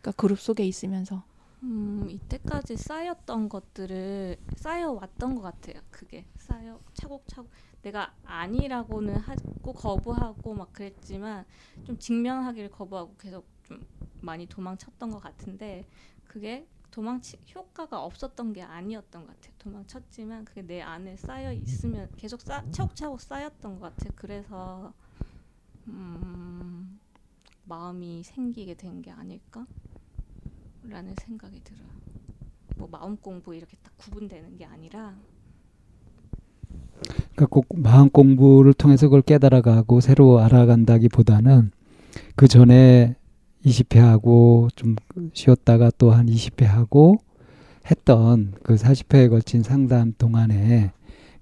그러니까 0.05 0.11
그룹 0.21 0.39
속에 0.39 0.65
있으면서 0.65 1.23
음, 1.63 2.07
이때까지 2.09 2.77
쌓였던 2.77 3.49
것들을 3.49 4.37
쌓여왔던 4.55 5.35
것 5.35 5.41
같아요. 5.41 5.81
그게 5.89 6.25
쌓여 6.37 6.79
차곡차곡 6.93 7.49
내가 7.81 8.13
아니라고는 8.23 9.19
하고 9.19 9.73
거부하고 9.73 10.53
막 10.53 10.73
그랬지만 10.73 11.45
좀 11.83 11.97
직면하기를 11.97 12.69
거부하고 12.71 13.15
계속 13.17 13.47
좀 13.63 13.83
많이 14.19 14.45
도망쳤던 14.47 15.09
것 15.11 15.19
같은데 15.19 15.87
그게 16.23 16.67
도망치 16.91 17.37
효과가 17.53 18.03
없었던 18.03 18.53
게 18.53 18.61
아니었던 18.61 19.25
것 19.25 19.27
같아요. 19.33 19.53
도망쳤지만 19.57 20.45
그게 20.45 20.61
내 20.61 20.81
안에 20.81 21.17
쌓여 21.17 21.51
있으면 21.51 22.09
계속 22.15 22.41
쌓 22.41 22.63
차곡차곡 22.71 23.21
쌓였던 23.21 23.79
것 23.79 23.81
같아요. 23.97 24.13
그래서 24.15 24.93
음, 25.87 26.99
마음이 27.65 28.23
생기게 28.23 28.75
된 28.75 29.01
게 29.01 29.11
아닐까? 29.11 29.67
라는 30.89 31.13
생각이 31.19 31.61
들어요. 31.63 31.85
뭐 32.77 32.87
마음 32.91 33.15
공부 33.17 33.55
이렇게 33.55 33.77
딱 33.83 33.95
구분되는 33.97 34.57
게 34.57 34.65
아니라 34.65 35.15
그러니까 37.33 37.45
꼭 37.47 37.67
마음 37.75 38.09
공부를 38.09 38.73
통해서 38.73 39.07
그걸 39.07 39.21
깨달아가고 39.21 40.01
새로 40.01 40.39
알아간다기보다는 40.39 41.71
그 42.35 42.47
전에 42.47 43.15
20회 43.65 43.97
하고 43.99 44.69
좀 44.75 44.95
쉬었다가 45.33 45.91
또 45.97 46.11
한 46.11 46.27
20회 46.27 46.65
하고 46.65 47.17
했던 47.89 48.53
그 48.63 48.75
40회에 48.75 49.29
걸친 49.29 49.63
상담 49.63 50.13
동안에 50.17 50.91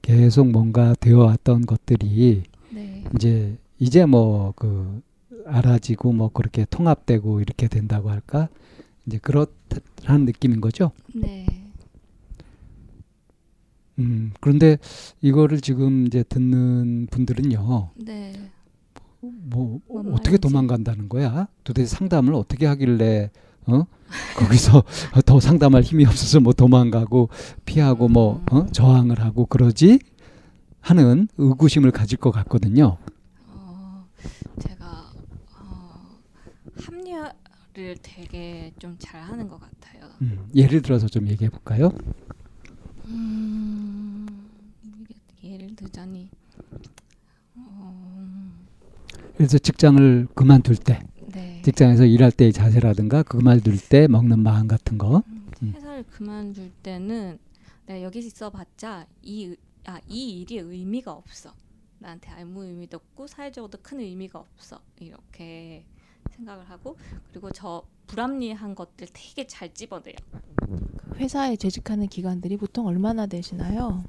계속 0.02 0.50
뭔가 0.50 0.94
되어 1.00 1.20
왔던 1.20 1.66
것들이 1.66 2.44
네. 2.72 3.04
이제 3.16 3.58
이제 3.80 4.06
뭐 4.06 4.54
그 4.56 5.02
알아지고 5.46 6.14
뭐 6.14 6.30
그렇게 6.30 6.66
통합되고 6.70 7.42
이렇게 7.42 7.68
된다고 7.68 8.10
할까 8.10 8.48
이제 9.06 9.18
그렇다는 9.18 10.26
느낌인 10.26 10.62
거죠. 10.62 10.92
네. 11.14 11.46
음 14.00 14.32
그런데 14.40 14.78
이거를 15.22 15.62
지금 15.62 16.08
이제 16.08 16.24
듣는 16.24 17.08
분들은요. 17.12 17.92
네. 17.96 18.34
뭐뭔 19.22 20.14
어떻게. 20.14 20.38
도망간다는 20.38 21.08
거야? 21.10 21.48
도대체 21.64 21.96
상담을 21.96 22.34
어떻게 22.34 22.66
하길래 22.66 23.32
어 23.68 23.86
거기서 24.38 24.84
더 25.26 25.40
상담할 25.40 25.84
힘이 25.84 26.06
없어서 26.06 26.40
뭐 26.40 26.54
도망가고 26.54 27.30
피하고 27.66 28.08
뭐 28.10 28.44
음. 28.52 28.58
어? 28.58 28.66
저항을 28.68 29.22
하고 29.22 29.46
그러지 29.46 30.00
하는 30.82 31.30
의구심을 31.38 31.92
가질 31.92 32.18
것 32.18 32.32
같거든요. 32.32 32.98
어, 33.48 34.06
제가 34.60 35.12
어, 35.58 36.20
합리화 36.76 37.32
를 37.76 37.98
되게 38.04 38.72
좀 38.78 38.96
잘하는 39.00 39.48
것 39.48 39.60
같아요. 39.60 40.08
음, 40.22 40.48
예를 40.54 40.84
들어서 40.84 41.08
좀 41.08 41.28
얘기해 41.28 41.50
볼까요? 41.50 41.92
음, 43.06 44.48
예를 45.44 45.76
들자니 45.76 46.30
어, 47.56 48.52
그래서 49.36 49.58
직장을 49.58 50.28
그만둘 50.36 50.76
때, 50.78 51.00
네. 51.34 51.62
직장에서 51.64 52.06
일할 52.06 52.32
때의 52.32 52.54
자세라든가 52.54 53.24
그만둘 53.24 53.78
때 53.90 54.08
먹는 54.08 54.40
마음 54.40 54.68
같은 54.68 55.00
거. 55.00 55.24
음. 55.64 55.74
회사를 55.76 56.04
그만둘 56.04 56.72
때는 56.84 57.40
내가 57.88 58.04
여기 58.04 58.20
있어봤자 58.20 59.08
이, 59.24 59.46
의- 59.46 59.58
아, 59.86 60.00
이 60.08 60.42
일이 60.42 60.58
의미가 60.60 61.12
없어. 61.12 61.54
나한테 61.98 62.30
아무 62.32 62.64
의미도 62.66 62.98
없고 62.98 63.28
사회적으로도 63.28 63.80
큰 63.82 64.00
의미가 64.00 64.38
없어. 64.40 64.80
이렇게 65.00 65.86
생각을 66.32 66.70
하고 66.70 66.98
그리고 67.32 67.52
저 67.52 67.84
불합리한 68.08 68.76
것들 68.76 69.08
되게 69.14 69.48
잘 69.48 69.74
집어내요. 69.74 70.16
그 70.98 71.16
회사에 71.16 71.56
재직하는 71.56 72.08
기간들이 72.08 72.58
보통 72.58 72.86
얼마나 72.88 73.26
되시나요? 73.26 74.04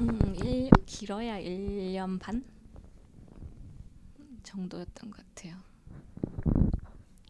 음, 0.00 0.34
일, 0.42 0.70
길어야 0.86 1.40
1년 1.40 2.18
반 2.18 2.44
정도였던 4.42 5.10
것 5.10 5.24
같아요. 5.34 5.56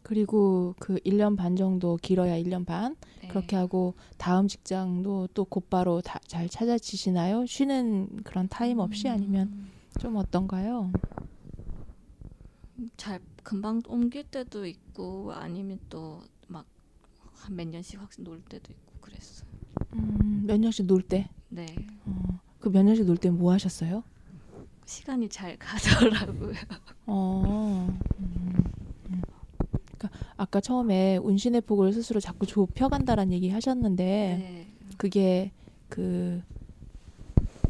그리고 0.03 0.73
그 0.79 0.95
1년 1.05 1.37
반 1.37 1.55
정도 1.55 1.97
길어야 2.01 2.35
1년 2.39 2.65
반 2.65 2.95
네. 3.21 3.27
그렇게 3.27 3.55
하고 3.55 3.93
다음 4.17 4.47
직장도 4.47 5.29
또 5.35 5.45
곧바로 5.45 6.01
다, 6.01 6.19
잘 6.25 6.49
찾아지시나요? 6.49 7.45
쉬는 7.45 8.23
그런 8.23 8.47
타임 8.47 8.79
없이 8.79 9.07
아니면 9.07 9.49
음, 9.49 9.71
좀 9.99 10.15
어떤가요? 10.15 10.91
잘 12.97 13.19
금방 13.49 13.81
옮길 13.87 14.23
때도 14.25 14.67
있고 14.67 15.33
아니면 15.33 15.79
또막몇 15.89 17.67
년씩 17.67 17.99
확놀 17.99 18.39
때도 18.43 18.71
있고 18.71 18.93
그랬어요. 19.01 19.49
음, 19.95 20.43
몇 20.45 20.59
년씩 20.59 20.85
놀 20.85 21.01
때. 21.01 21.27
네. 21.49 21.65
어, 22.05 22.39
그몇 22.59 22.85
년씩 22.85 23.05
놀 23.07 23.17
때 23.17 23.31
뭐 23.31 23.51
하셨어요? 23.53 24.03
시간이 24.85 25.29
잘 25.29 25.57
가더라고요. 25.57 26.53
어. 27.07 27.87
음, 28.19 28.55
음. 29.09 29.21
그러니까 29.97 30.11
아까 30.37 30.61
처음에 30.61 31.17
운신의 31.17 31.61
폭을 31.61 31.91
스스로 31.91 32.19
자꾸 32.19 32.45
좁혀간다라는 32.45 33.33
얘기 33.33 33.49
하셨는데 33.49 34.03
네. 34.05 34.67
그게 34.99 35.51
그 35.89 36.43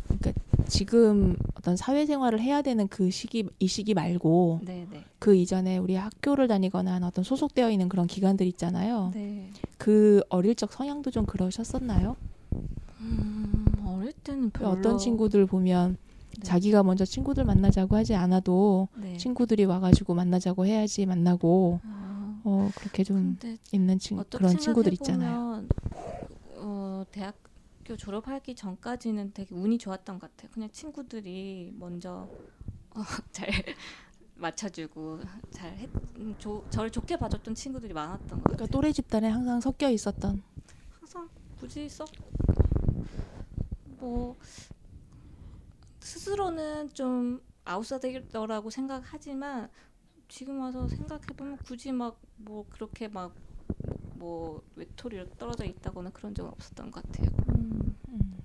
그러니까 0.10 0.34
지금 0.68 1.38
어떤 1.60 1.76
사회생활을 1.76 2.40
해야 2.40 2.62
되는 2.62 2.88
그 2.88 3.12
시기 3.12 3.46
이 3.60 3.68
시기 3.68 3.94
말고 3.94 4.62
네, 4.64 4.88
네. 4.90 5.04
그 5.20 5.36
이전에 5.36 5.78
우리 5.78 5.96
학교를 5.96 6.48
다니거나 6.48 6.94
한 6.94 7.04
어떤 7.04 7.24
소속되어 7.26 7.70
있는 7.70 7.90
그런 7.90 8.08
기관들 8.08 8.48
있잖아요. 8.48 9.12
네. 9.14 9.52
그 9.78 10.22
어릴 10.30 10.56
적 10.56 10.72
성향도 10.72 11.12
좀 11.12 11.26
그러셨었나요? 11.26 12.16
음, 13.02 13.66
어릴 13.86 14.14
때는 14.14 14.52
별로 14.52 14.70
어떤 14.70 14.98
친구들 14.98 15.46
보면 15.46 15.98
네. 16.38 16.44
자기가 16.44 16.84
먼저 16.84 17.04
친구들 17.04 17.44
만나자고 17.44 17.98
하지 17.98 18.16
않아도 18.16 18.88
네. 18.96 19.18
친구들이 19.18 19.66
와가지고 19.66 20.14
만나자고 20.14 20.66
해야지 20.66 21.06
만나고 21.06 21.82
아, 21.84 22.40
어 22.46 22.70
그렇게 22.74 23.04
좀 23.04 23.38
있는 23.74 24.00
친 24.00 24.24
그런 24.32 24.58
친구들 24.58 24.94
있잖아요. 24.94 25.66
어, 26.56 27.04
대학교 27.90 27.98
졸업하기 27.98 28.56
전까지는 28.56 29.34
되게 29.34 29.56
운이 29.56 29.80
좋았던 29.80 30.20
것 30.20 30.30
같아요. 30.30 30.52
그냥 30.54 30.70
친구들이 30.72 31.74
먼저 31.76 32.30
어, 32.92 33.02
잘 33.32 33.50
맞춰주고 34.36 35.22
잘 35.50 35.76
했, 35.76 35.90
음, 36.18 36.36
조, 36.38 36.64
저를 36.70 36.92
좋게 36.92 37.18
봐줬던 37.18 37.56
친구들이 37.56 37.94
많았던 37.94 38.28
것 38.30 38.44
그러니까 38.44 38.66
같아요. 38.66 38.68
또래 38.68 38.92
집단에 38.92 39.28
항상 39.28 39.60
섞여 39.60 39.90
있었던 39.90 40.44
항상 41.00 41.30
굳이 41.60 41.90
썩 41.90 42.08
뭐 43.98 44.38
스스로는 46.00 46.94
좀 46.94 47.42
아웃사이더라고 47.66 48.70
생각하지만 48.70 49.70
지금 50.30 50.62
와서 50.62 50.88
생각해 50.88 51.26
보면 51.36 51.58
굳이 51.58 51.92
막 51.92 52.20
뭐 52.42 52.66
그렇게 52.70 53.10
막 53.10 53.34
뭐 54.20 54.62
외톨이로 54.76 55.26
떨어져 55.38 55.66
있다거나 55.66 56.10
그런 56.12 56.36
적은 56.36 56.52
없었던 56.52 56.92
것 56.92 57.04
같아요. 57.06 57.30
음, 57.50 57.96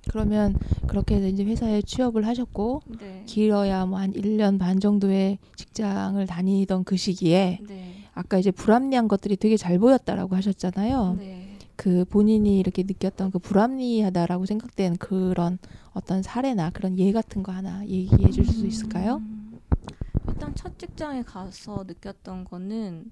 그러면 0.09 0.55
그렇게 0.87 1.17
이제 1.29 1.45
회사에 1.45 1.83
취업을 1.83 2.27
하셨고 2.27 2.83
네. 3.01 3.23
길어야 3.27 3.85
뭐 3.87 3.99
한 3.99 4.13
1년 4.13 4.59
반 4.59 4.79
정도의 4.81 5.39
직장을 5.57 6.25
다니던 6.27 6.85
그 6.85 6.97
시기에 6.97 7.59
네. 7.67 7.95
아까 8.13 8.39
이제 8.39 8.51
불합리한 8.53 9.09
것들이 9.09 9.37
되게 9.37 9.57
잘 9.57 9.79
보였다라고 9.79 10.37
하셨잖아요. 10.37 11.17
네. 11.19 11.59
그 11.77 12.05
본인이 12.05 12.61
이렇게 12.61 12.85
느꼈던 12.85 13.33
그 13.33 13.39
불합리하다라고 13.41 14.47
생각된 14.47 14.97
그런 14.99 15.59
어떤 15.93 16.23
사례나 16.23 16.71
그런 16.71 16.97
예 16.99 17.11
같은 17.11 17.43
거 17.43 17.51
하나 17.51 17.85
얘기해 17.87 18.31
줄 18.31 18.45
수 18.47 18.67
있을까요? 18.67 19.17
음, 19.17 19.59
일단 20.29 20.55
첫 20.55 20.79
직장에 20.79 21.23
가서 21.23 21.85
느꼈던 21.87 22.45
거는 22.45 23.11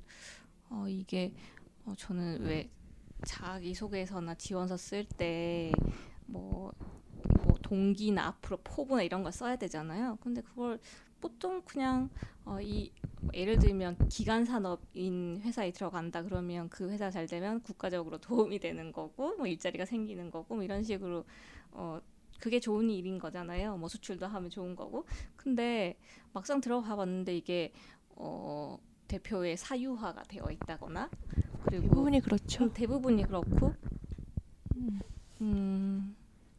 어, 0.70 0.86
이게 0.88 1.32
어, 1.84 1.94
저는 1.96 2.42
왜 2.42 2.70
자기 3.24 3.74
소개서나 3.74 4.34
지원서 4.34 4.76
쓸 4.76 5.04
때뭐 5.04 5.72
뭐 7.44 7.58
동기나 7.62 8.26
앞으로 8.26 8.58
포부나 8.62 9.02
이런 9.02 9.22
걸 9.22 9.32
써야 9.32 9.56
되잖아요. 9.56 10.18
근데 10.20 10.40
그걸 10.42 10.78
보통 11.20 11.62
그냥 11.62 12.10
어, 12.44 12.60
이 12.60 12.92
예를 13.32 13.58
들면 13.58 14.08
기간 14.08 14.44
산업인 14.44 15.40
회사에 15.42 15.70
들어간다 15.70 16.22
그러면 16.22 16.68
그 16.68 16.90
회사 16.90 17.10
잘 17.10 17.26
되면 17.26 17.62
국가적으로 17.62 18.18
도움이 18.18 18.58
되는 18.58 18.92
거고 18.92 19.36
뭐 19.36 19.46
일자리가 19.46 19.84
생기는 19.84 20.30
거고 20.30 20.56
뭐 20.56 20.64
이런 20.64 20.82
식으로 20.82 21.24
어 21.70 22.00
그게 22.40 22.58
좋은 22.58 22.90
일인 22.90 23.18
거잖아요. 23.18 23.76
뭐 23.76 23.88
수출도 23.88 24.26
하면 24.26 24.50
좋은 24.50 24.74
거고. 24.74 25.06
근데 25.36 25.96
막상 26.32 26.60
들어가 26.60 26.96
봤는데 26.96 27.36
이게 27.36 27.72
어 28.10 28.76
대표의 29.12 29.58
사유화가 29.58 30.22
되어 30.22 30.50
있다거나 30.50 31.10
그리고 31.64 31.82
대부분이 31.88 32.20
그렇죠. 32.20 32.64
음, 32.64 32.72
대부분이 32.72 33.24
그렇고 33.24 33.74
음. 34.76 35.00
음 35.42 36.16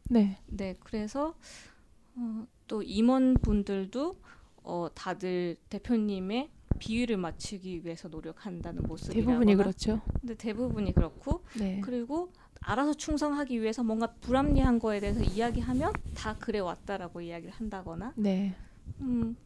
네. 0.08 0.38
네, 0.46 0.76
그래서 0.78 1.34
어, 2.14 2.46
또 2.68 2.82
임원분들도 2.82 4.16
어, 4.62 4.88
다들 4.94 5.56
대표님의 5.68 6.50
비위를 6.78 7.16
맞추기 7.16 7.84
위해서 7.84 8.08
노력한다는 8.08 8.82
모습이라거나 8.84 9.32
대부분이 9.32 9.56
그렇죠. 9.56 10.00
근데 10.20 10.34
대부분이 10.34 10.94
그렇고 10.94 11.42
네. 11.58 11.80
그리고 11.82 12.32
알아서 12.60 12.94
충성하기 12.94 13.60
위해서 13.60 13.82
뭔가 13.82 14.06
불합리한 14.20 14.78
거에 14.78 15.00
대해서 15.00 15.22
이야기하면 15.22 15.92
다 16.14 16.36
그래 16.38 16.60
왔다라고 16.60 17.20
이야기를 17.20 17.52
한다거나 17.52 18.12
네. 18.16 18.54
음, 19.00 19.36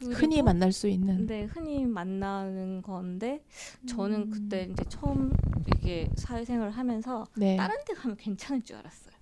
흔히 0.00 0.42
만날 0.42 0.72
수 0.72 0.88
있는. 0.88 1.26
네, 1.26 1.44
흔히 1.44 1.84
만나는 1.84 2.82
건데 2.82 3.44
저는 3.86 4.22
음. 4.22 4.30
그때 4.30 4.68
이제 4.70 4.84
처음 4.88 5.32
이게 5.76 6.08
사회생활을 6.16 6.72
하면서 6.72 7.26
네. 7.36 7.56
다른 7.56 7.76
데 7.84 7.94
가면 7.94 8.16
괜찮을 8.16 8.62
줄 8.62 8.76
알았어요. 8.76 9.16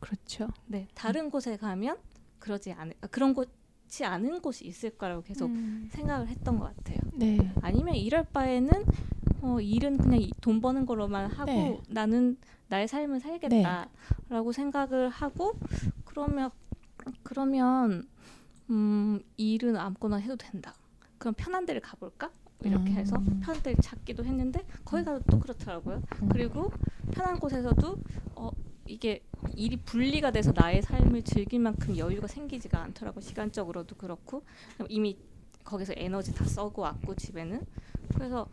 그렇죠. 0.00 0.48
네, 0.66 0.88
다른 0.94 1.30
곳에 1.30 1.56
가면 1.56 1.96
그러지 2.38 2.72
않을 2.72 2.92
아, 3.00 3.06
그런 3.08 3.34
곳이 3.34 4.04
않은 4.04 4.40
곳이 4.42 4.66
있을 4.66 4.90
거라고 4.90 5.22
계속 5.22 5.46
음. 5.50 5.88
생각을 5.90 6.28
했던 6.28 6.58
것 6.58 6.74
같아요. 6.76 6.98
네. 7.14 7.52
아니면 7.62 7.94
이럴 7.94 8.24
바에는 8.24 8.70
어, 9.42 9.60
일은 9.60 9.96
그냥 9.98 10.20
이- 10.20 10.30
돈 10.40 10.60
버는 10.60 10.86
걸로만 10.86 11.30
하고 11.30 11.46
네. 11.52 11.80
나는 11.88 12.36
나의 12.68 12.88
삶을 12.88 13.20
살겠다라고 13.20 14.52
생각을 14.52 15.08
하고 15.08 15.54
그러면 16.04 16.50
그러면 17.22 18.06
음, 18.70 19.20
일은 19.36 19.76
아무거나 19.76 20.16
해도 20.16 20.36
된다. 20.36 20.74
그럼 21.18 21.34
편한 21.36 21.66
데를 21.66 21.80
가볼까? 21.80 22.30
이렇게 22.64 22.90
음. 22.90 22.96
해서 22.96 23.16
편한 23.42 23.62
데를 23.62 23.78
찾기도 23.82 24.24
했는데 24.24 24.64
거기 24.84 25.04
가도 25.04 25.22
또 25.30 25.38
그렇더라고요. 25.38 26.02
음. 26.22 26.28
그리고 26.28 26.70
편한 27.12 27.38
곳에서도 27.38 27.96
어 28.34 28.50
이게 28.86 29.22
일이 29.54 29.76
분리가 29.76 30.30
돼서 30.30 30.52
나의 30.54 30.82
삶을 30.82 31.22
즐길 31.22 31.60
만큼 31.60 31.96
여유가 31.96 32.26
생기지가 32.26 32.80
않더라고 32.80 33.20
시간적으로도 33.20 33.96
그렇고 33.96 34.42
이미 34.88 35.18
거기서 35.64 35.94
에너지 35.96 36.34
다 36.34 36.44
써고 36.44 36.82
왔고 36.82 37.14
집에는 37.14 37.64
그래서 38.14 38.48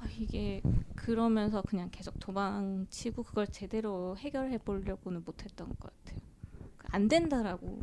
아, 0.00 0.06
이게 0.18 0.60
그러면서 0.94 1.62
그냥 1.62 1.88
계속 1.90 2.18
도망치고 2.18 3.22
그걸 3.22 3.46
제대로 3.46 4.16
해결해 4.16 4.58
보려고는 4.58 5.22
못했던 5.24 5.68
것 5.68 5.78
같아요. 5.80 6.20
안 6.90 7.08
된다라고 7.08 7.80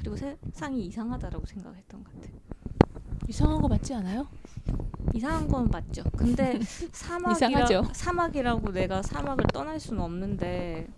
그리고 0.00 0.16
세상이 0.16 0.86
이상하다라고 0.86 1.44
생각했던 1.46 2.02
것 2.04 2.14
같아요. 2.14 2.32
이상한 3.28 3.60
거 3.60 3.68
맞지 3.68 3.94
않아요? 3.94 4.26
이상한 5.14 5.46
건 5.46 5.68
맞죠. 5.70 6.02
근데 6.16 6.58
사막이라. 6.92 7.82
사막이라고 7.92 8.72
내가 8.72 9.02
사막을 9.02 9.44
떠날 9.52 9.78
수는 9.78 10.00
없는데 10.02 10.88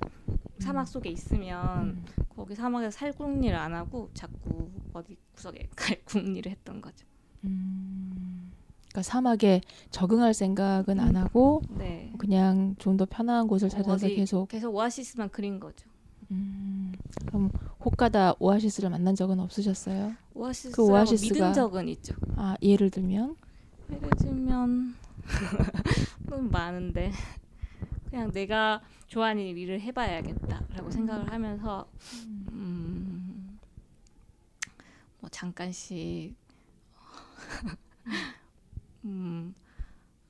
사막 0.61 0.87
속에 0.87 1.11
있으면 1.11 1.88
음. 1.88 2.05
거기 2.37 2.55
사막에서 2.55 2.91
살궁리를 2.97 3.55
안 3.57 3.75
하고 3.75 4.09
자꾸 4.15 4.71
어디 4.93 5.17
구석에 5.35 5.69
갈궁리를 5.77 6.51
했던 6.51 6.81
거죠. 6.81 7.05
음. 7.45 8.53
그러니까 8.88 9.03
사막에 9.03 9.61
적응할 9.91 10.33
생각은 10.35 11.01
안 11.01 11.17
하고 11.17 11.62
네. 11.71 12.12
그냥 12.19 12.77
좀 12.79 12.97
더 12.97 13.07
편안한 13.07 13.49
곳을 13.49 13.69
찾아서 13.69 14.07
어디 14.07 14.15
계속. 14.15 14.49
계속 14.49 14.75
오아시스만 14.75 15.31
그린 15.31 15.59
거죠. 15.59 15.88
음. 16.33 16.92
그럼 17.27 17.51
혹가다 17.85 18.35
오아시스를 18.38 18.90
만난 18.90 19.14
적은 19.14 19.38
없으셨어요? 19.40 20.14
오아시스라고 20.35 20.77
그 20.87 20.92
오아시스가- 20.92 21.33
믿은 21.35 21.53
적은 21.53 21.88
있죠. 21.88 22.14
아 22.37 22.57
예를 22.62 22.90
들면 22.90 23.37
예를 23.90 24.11
들면 24.18 24.95
너무 26.29 26.49
많은데 26.51 27.12
그냥 28.09 28.31
내가 28.33 28.81
좋아하는 29.09 29.42
일을 29.42 29.81
해봐야겠다라고 29.81 30.90
생각을 30.90 31.31
하면서 31.31 31.87
음, 32.53 33.59
뭐 35.21 35.29
잠깐씩 35.31 36.35
음, 39.05 39.55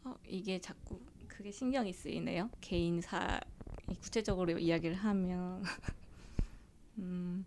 어, 0.05 0.15
이게 0.27 0.61
자꾸 0.61 0.99
그게 1.29 1.51
신경이 1.51 1.93
쓰이네요. 1.93 2.51
개인사 2.61 3.41
이 3.47 3.52
구체적으로 4.01 4.59
이야기를 4.59 4.97
하면 4.97 5.63
음, 6.99 7.45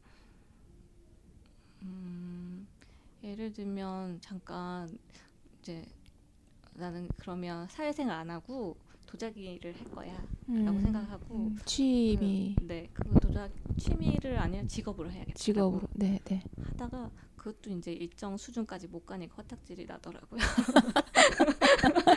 음, 1.84 2.68
예를 3.24 3.54
들면 3.54 4.20
잠깐 4.22 4.98
이제 5.60 5.86
나는 6.74 7.08
그러면 7.18 7.68
사회생활 7.70 8.18
안 8.18 8.30
하고 8.30 8.76
도자기 9.06 9.54
일을 9.54 9.76
할 9.76 9.84
거야라고 9.92 10.28
음. 10.50 10.82
생각하고 10.82 11.36
음, 11.36 11.58
취미 11.66 12.56
그, 12.58 12.66
네 12.66 12.90
그거 12.94 13.20
도자 13.20 13.50
취미를 13.78 14.38
아니라 14.38 14.66
직업으로 14.68 15.12
해야겠다 15.12 15.38
직업으로 15.38 15.88
네 15.94 16.20
네. 16.26 16.44
하다가 16.62 17.10
그것도 17.38 17.70
이제 17.72 17.94
일정 17.94 18.36
수준까지 18.38 18.88
못 18.88 19.06
가니까 19.06 19.36
허딱질이 19.36 19.86
나더라고요. 19.86 20.42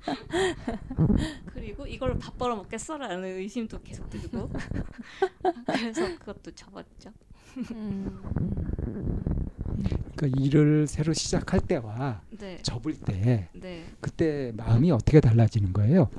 그리고 1.52 1.86
이걸로 1.86 2.18
밥 2.18 2.36
벌어 2.38 2.56
먹겠어라는 2.56 3.24
의심도 3.24 3.82
계속 3.82 4.08
들고 4.10 4.50
그래서 5.66 6.18
그것도 6.18 6.52
접었죠. 6.52 7.12
음. 7.72 8.22
그러니까 10.16 10.40
일을 10.42 10.86
새로 10.86 11.12
시작할 11.12 11.60
때와 11.60 12.22
네, 12.30 12.58
접을 12.62 12.94
때 13.00 13.48
네. 13.52 13.86
그때 14.00 14.52
마음이 14.56 14.90
어떻게 14.90 15.20
달라지는 15.20 15.72
거예요? 15.72 16.10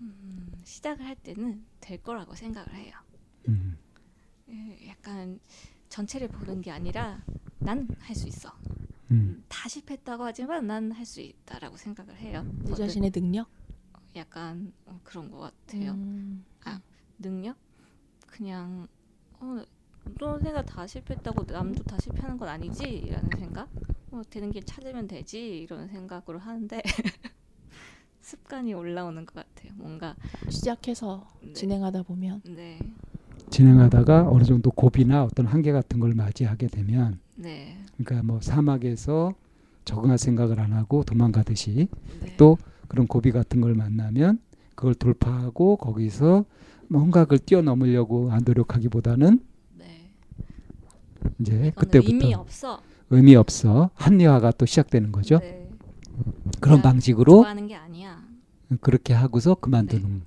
음, 0.00 0.52
시작을 0.64 1.04
할 1.04 1.16
때는 1.16 1.64
될 1.80 2.02
거라고 2.02 2.34
생각을 2.34 2.74
해요. 2.74 2.92
음. 3.48 3.78
예, 4.50 4.88
약간 4.88 5.40
전체를 5.88 6.28
보는 6.28 6.60
게 6.60 6.70
아니라 6.70 7.22
난 7.58 7.88
할 8.00 8.14
수 8.14 8.28
있어. 8.28 8.52
음. 9.10 9.16
음, 9.16 9.44
다 9.48 9.68
실패했다고 9.68 10.24
하지만 10.24 10.66
난 10.66 10.92
할 10.92 11.04
수 11.06 11.20
있다라고 11.20 11.76
생각을 11.76 12.16
해요. 12.16 12.44
내 12.62 12.74
자신의 12.74 13.10
능력 13.10 13.48
약간 14.16 14.72
어, 14.86 14.98
그런 15.02 15.30
것 15.30 15.38
같아요. 15.38 15.92
음. 15.92 16.44
능력? 17.18 17.56
그냥 18.26 18.88
어, 19.40 19.62
너네가 20.18 20.62
다 20.62 20.86
실패했다고 20.86 21.44
남도 21.44 21.84
다 21.84 21.96
실패하는 21.98 22.36
건 22.36 22.48
아니지라는 22.48 23.30
생각? 23.38 23.68
어, 24.10 24.22
되는 24.28 24.50
길 24.50 24.62
찾으면 24.64 25.06
되지 25.06 25.58
이런 25.60 25.88
생각으로 25.88 26.38
하는데 26.38 26.82
습관이 28.20 28.74
올라오는 28.74 29.24
것 29.26 29.34
같아요. 29.34 29.72
뭔가 29.76 30.16
시작해서 30.48 31.28
네. 31.40 31.52
진행하다 31.52 32.02
보면 32.02 32.42
네, 32.44 32.78
진행하다가 33.50 34.28
어느 34.30 34.44
정도 34.44 34.70
고비나 34.70 35.24
어떤 35.24 35.46
한계 35.46 35.72
같은 35.72 36.00
걸 36.00 36.14
맞이하게 36.14 36.66
되면 36.68 37.20
네, 37.36 37.78
그러니까 37.96 38.26
뭐 38.26 38.40
사막에서 38.40 39.34
적응할 39.84 40.18
생각을 40.18 40.60
안 40.60 40.72
하고 40.72 41.04
도망가듯이 41.04 41.88
네. 42.22 42.36
또 42.36 42.58
그런 42.88 43.06
고비 43.06 43.32
같은 43.32 43.60
걸 43.60 43.74
만나면 43.74 44.38
그걸 44.74 44.94
돌파하고 44.94 45.76
거기서 45.76 46.44
뭔가 46.88 47.24
그걸 47.24 47.38
뛰어넘으려고 47.38 48.30
안 48.30 48.42
노력하기보다는 48.44 49.40
네. 49.78 50.10
이제 51.40 51.72
그때부터 51.76 52.12
의미 52.12 52.34
없어. 52.34 52.80
의미 53.10 53.36
없어 53.36 53.90
합리화가 53.94 54.52
또 54.52 54.66
시작되는 54.66 55.12
거죠. 55.12 55.38
네. 55.38 55.70
그런 56.60 56.82
방식으로. 56.82 57.44
그렇게 58.80 59.12
하고서 59.12 59.54
그만두는. 59.54 60.22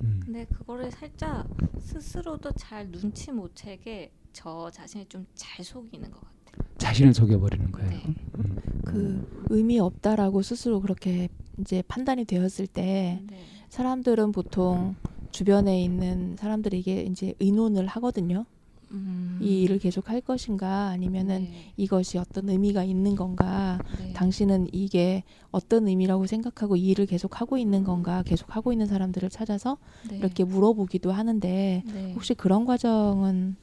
네. 0.00 0.06
음. 0.08 0.20
근데 0.24 0.44
그거를 0.46 0.90
살짝 0.90 1.46
스스로도 1.80 2.52
잘 2.52 2.90
눈치 2.90 3.30
못 3.32 3.54
채게 3.54 4.12
저 4.32 4.70
자신을 4.70 5.06
좀 5.08 5.26
잘 5.34 5.64
속이는 5.64 6.10
것 6.10 6.20
같아요. 6.20 6.68
자신을 6.78 7.14
속여버리는 7.14 7.70
거예요. 7.72 7.90
네. 7.90 8.02
음. 8.38 8.56
그 8.84 9.46
의미 9.50 9.78
없다라고 9.78 10.42
스스로 10.42 10.80
그렇게 10.80 11.28
이제 11.58 11.82
판단이 11.86 12.24
되었을 12.24 12.66
때 12.66 13.20
네. 13.28 13.44
사람들은 13.68 14.32
보통 14.32 14.96
주변에 15.30 15.82
있는 15.82 16.36
사람들에게 16.36 17.02
이제 17.02 17.34
의논을 17.40 17.86
하거든요. 17.86 18.46
음. 18.92 19.38
이 19.40 19.62
일을 19.62 19.78
계속 19.78 20.10
할 20.10 20.20
것인가 20.20 20.88
아니면은 20.88 21.44
네. 21.44 21.72
이것이 21.76 22.18
어떤 22.18 22.48
의미가 22.48 22.84
있는 22.84 23.14
건가 23.14 23.78
네. 23.98 24.12
당신은 24.12 24.68
이게 24.72 25.24
어떤 25.50 25.88
의미라고 25.88 26.26
생각하고 26.26 26.76
이 26.76 26.88
일을 26.88 27.06
계속 27.06 27.40
하고 27.40 27.56
있는 27.56 27.84
건가 27.84 28.22
계속 28.24 28.54
하고 28.54 28.72
있는 28.72 28.86
사람들을 28.86 29.30
찾아서 29.30 29.78
네. 30.08 30.18
이렇게 30.18 30.44
물어보기도 30.44 31.12
하는데 31.12 31.82
네. 31.84 32.12
혹시 32.14 32.34
그런 32.34 32.64
과정은 32.64 33.56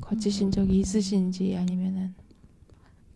거치신 0.00 0.50
적이 0.50 0.74
음. 0.74 0.80
있으신지 0.80 1.56
아니면은 1.56 2.14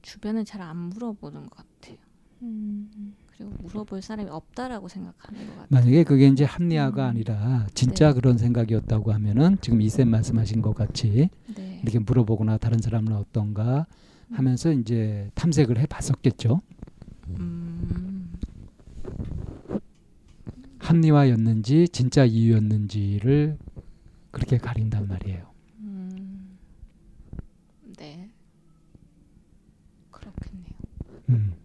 주변은 0.02 0.44
잘안 0.44 0.76
물어보는 0.76 1.46
것 1.46 1.50
같아요. 1.56 1.96
음, 2.42 3.16
물어볼 3.44 4.02
사람이 4.02 4.30
없다라고 4.30 4.88
생각하는 4.88 5.46
것 5.46 5.52
같아요. 5.52 5.66
만약에 5.68 6.04
그게 6.04 6.26
이제 6.28 6.44
합리화가 6.44 7.04
음. 7.04 7.10
아니라 7.10 7.66
진짜 7.74 8.08
네. 8.08 8.14
그런 8.14 8.38
생각이었다고 8.38 9.12
하면은 9.12 9.58
지금 9.60 9.80
이쌤 9.80 10.08
말씀하신 10.08 10.62
것 10.62 10.74
같이 10.74 11.28
네. 11.54 11.80
이렇게 11.82 11.98
물어보거나 11.98 12.58
다른 12.58 12.80
사람은 12.80 13.12
어떤가 13.12 13.86
하면서 14.30 14.72
이제 14.72 15.30
탐색을 15.34 15.78
해봤었겠죠. 15.78 16.60
음. 17.38 18.32
합리화였는지 20.78 21.88
진짜 21.88 22.24
이유였는지를 22.24 23.56
그렇게 24.30 24.58
가린단 24.58 25.06
말이에요. 25.06 25.46
음. 25.80 26.58
네. 27.96 28.30
그렇겠네요. 30.10 30.74
음. 31.28 31.61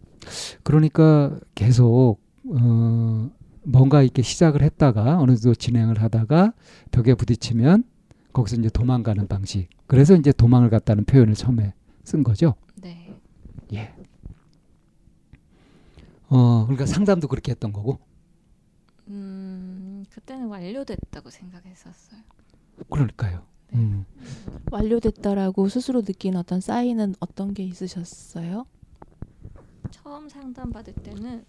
그러니까 0.62 1.38
계속 1.54 2.18
어, 2.44 3.30
뭔가 3.62 4.02
이렇게 4.02 4.22
시작을 4.22 4.62
했다가 4.62 5.18
어느 5.18 5.36
정도 5.36 5.54
진행을 5.54 6.00
하다가 6.02 6.52
벽에 6.90 7.14
부딪히면 7.14 7.84
거기서 8.32 8.56
이제 8.56 8.68
도망가는 8.68 9.26
방식. 9.28 9.68
그래서 9.86 10.14
이제 10.14 10.32
도망을 10.32 10.70
갔다는 10.70 11.04
표현을 11.04 11.34
처음에 11.34 11.74
쓴 12.04 12.22
거죠. 12.22 12.54
네. 12.76 13.14
예. 13.72 13.92
어, 16.28 16.64
그러니까 16.64 16.86
상담도 16.86 17.28
그렇게 17.28 17.52
했던 17.52 17.72
거고. 17.72 17.98
음. 19.08 20.04
그때는 20.10 20.46
완료됐다고 20.48 21.30
생각했었어요. 21.30 22.20
그러니까요. 22.90 23.42
네. 23.72 23.78
음. 23.78 24.04
완료됐다라고 24.70 25.68
스스로 25.68 26.02
느낀 26.02 26.36
어떤 26.36 26.60
사인은 26.60 27.14
어떤 27.20 27.54
게 27.54 27.62
있으셨어요? 27.64 28.66
처음 29.90 30.28
상담 30.28 30.70
받을 30.72 30.92
때는 30.94 31.44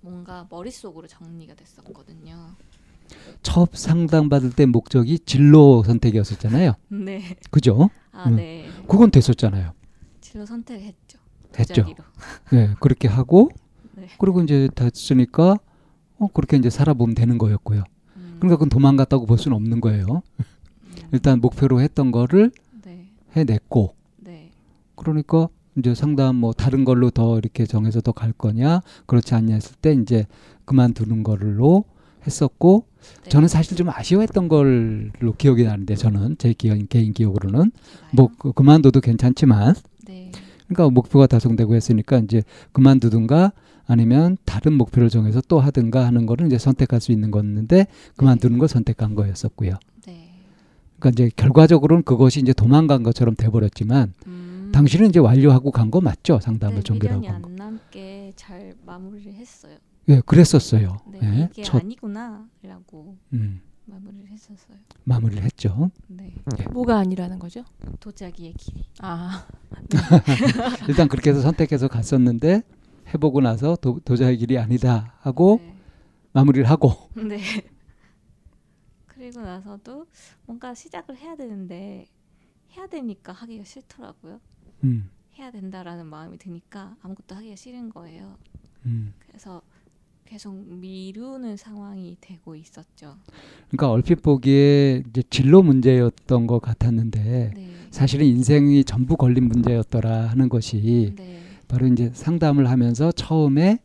뭔가 0.00 0.46
머릿속으로 0.50 1.06
정리가 1.06 1.54
됐었거든요. 1.54 2.54
첫 3.42 3.70
상담 3.74 4.28
받을 4.28 4.50
때 4.50 4.66
목적이 4.66 5.18
진로 5.20 5.82
선택이었었잖아요. 5.84 6.74
네. 6.88 7.36
그죠? 7.50 7.90
아, 8.12 8.28
음. 8.28 8.36
네. 8.36 8.68
그건 8.88 9.10
됐었잖아요. 9.10 9.72
진로 10.20 10.46
선택했죠. 10.46 11.18
됐죠. 11.52 11.74
도자기로. 11.74 12.04
네, 12.52 12.74
그렇게 12.80 13.08
하고 13.08 13.50
네. 13.94 14.08
그리고 14.18 14.42
이제 14.42 14.68
됐으니까 14.74 15.58
어, 16.18 16.28
그렇게 16.28 16.56
이제 16.56 16.70
살아보면 16.70 17.14
되는 17.14 17.38
거였고요. 17.38 17.84
음. 18.16 18.36
그러니까 18.38 18.56
그건 18.56 18.68
도망갔다고 18.68 19.26
볼 19.26 19.38
수는 19.38 19.56
없는 19.56 19.80
거예요. 19.80 20.22
음. 20.38 20.44
일단 21.12 21.40
목표로 21.40 21.80
했던 21.80 22.10
거를 22.10 22.50
네. 22.82 23.10
해냈고 23.32 23.94
네. 24.16 24.50
그러니까 24.94 25.48
이제 25.76 25.94
상담 25.94 26.36
뭐 26.36 26.52
다른 26.52 26.84
걸로 26.84 27.10
더 27.10 27.38
이렇게 27.38 27.66
정해서 27.66 28.00
더 28.00 28.12
갈 28.12 28.32
거냐 28.32 28.80
그렇지 29.06 29.34
않냐 29.34 29.54
했을 29.54 29.76
때 29.80 29.92
이제 29.92 30.26
그만두는 30.64 31.22
걸로 31.22 31.84
했었고 32.26 32.86
네. 33.24 33.30
저는 33.30 33.46
사실 33.48 33.76
좀 33.76 33.88
아쉬워했던 33.90 34.48
걸로 34.48 35.34
기억이 35.38 35.62
나는데 35.64 35.94
저는 35.94 36.36
제 36.38 36.52
기억, 36.54 36.76
개인 36.88 37.12
기억으로는? 37.12 37.70
뭐 38.12 38.30
그- 38.38 38.52
그만둬도 38.52 39.00
괜찮지만 39.00 39.74
네. 40.06 40.32
그러니까 40.66 40.90
목표가 40.92 41.26
달성되고 41.26 41.74
했으니까 41.74 42.18
이제 42.18 42.42
그만두든가 42.72 43.52
아니면 43.86 44.36
다른 44.44 44.72
목표를 44.72 45.10
정해서 45.10 45.40
또 45.46 45.60
하든가 45.60 46.04
하는 46.04 46.26
거는 46.26 46.46
이제 46.46 46.58
선택할 46.58 47.00
수 47.00 47.12
있는 47.12 47.30
거였는데 47.30 47.86
그만두는 48.16 48.58
걸 48.58 48.66
선택한 48.66 49.14
거였었고요. 49.14 49.74
네. 50.06 50.30
그러니까 50.98 51.10
이제 51.10 51.30
결과적으로는 51.36 52.02
그것이 52.02 52.40
이제 52.40 52.52
도망간 52.52 53.04
것처럼 53.04 53.36
돼버렸지만 53.36 54.12
음. 54.26 54.55
당신은 54.72 55.08
이제 55.10 55.18
완료하고 55.18 55.70
간 55.70 55.90
거 55.90 56.00
맞죠? 56.00 56.40
상담을 56.40 56.76
네, 56.76 56.82
종결하고 56.82 57.26
한 57.28 57.42
거. 57.42 57.48
안 57.48 57.56
남게 57.56 58.32
잘 58.36 58.74
마무리를 58.84 59.32
했어요. 59.34 59.78
예, 60.08 60.20
그랬었어요. 60.20 60.96
네, 61.10 61.20
예, 61.22 61.48
이게 61.52 61.62
첫 61.62 61.82
아니구나라고 61.82 63.16
음, 63.32 63.60
마무리를 63.86 64.28
했었어요. 64.28 64.76
마무리를 65.04 65.42
했죠. 65.44 65.90
네, 66.08 66.34
뭐가 66.72 66.98
아니라는 66.98 67.38
거죠? 67.38 67.64
도자기의 68.00 68.52
길이. 68.54 68.84
아, 69.00 69.46
일단 70.88 71.08
그렇게 71.08 71.30
해서 71.30 71.40
선택해서 71.40 71.88
갔었는데 71.88 72.62
해보고 73.14 73.40
나서 73.40 73.76
도, 73.76 74.00
도자기 74.04 74.36
길이 74.38 74.58
아니다 74.58 75.14
하고 75.20 75.58
네. 75.62 75.74
마무리를 76.32 76.68
하고 76.68 76.92
네. 77.14 77.40
그리고 79.06 79.40
나서도 79.40 80.06
뭔가 80.44 80.74
시작을 80.74 81.16
해야 81.16 81.34
되는데 81.36 82.06
해야 82.76 82.86
되니까 82.86 83.32
하기가 83.32 83.64
싫더라고요. 83.64 84.40
음, 84.84 85.10
해야 85.38 85.50
된다라는 85.50 86.06
마음이 86.06 86.38
드니까 86.38 86.96
아무것도 87.02 87.34
하기가 87.34 87.56
싫은 87.56 87.90
거예요. 87.90 88.36
음. 88.86 89.12
그래서 89.26 89.62
계속 90.26 90.54
미루는 90.54 91.56
상황이 91.56 92.16
되고 92.20 92.56
있었죠. 92.56 93.16
그러니까 93.68 93.90
얼핏 93.90 94.22
보기에 94.22 95.04
이제 95.08 95.22
진로 95.30 95.62
문제였던 95.62 96.46
것 96.46 96.60
같았는데 96.60 97.52
네. 97.54 97.70
사실은 97.90 98.26
인생이 98.26 98.84
전부 98.84 99.16
걸린 99.16 99.44
문제였더라 99.44 100.26
하는 100.26 100.48
것이 100.48 101.14
네. 101.16 101.40
바로 101.68 101.86
이제 101.86 102.10
상담을 102.12 102.68
하면서 102.68 103.12
처음에 103.12 103.78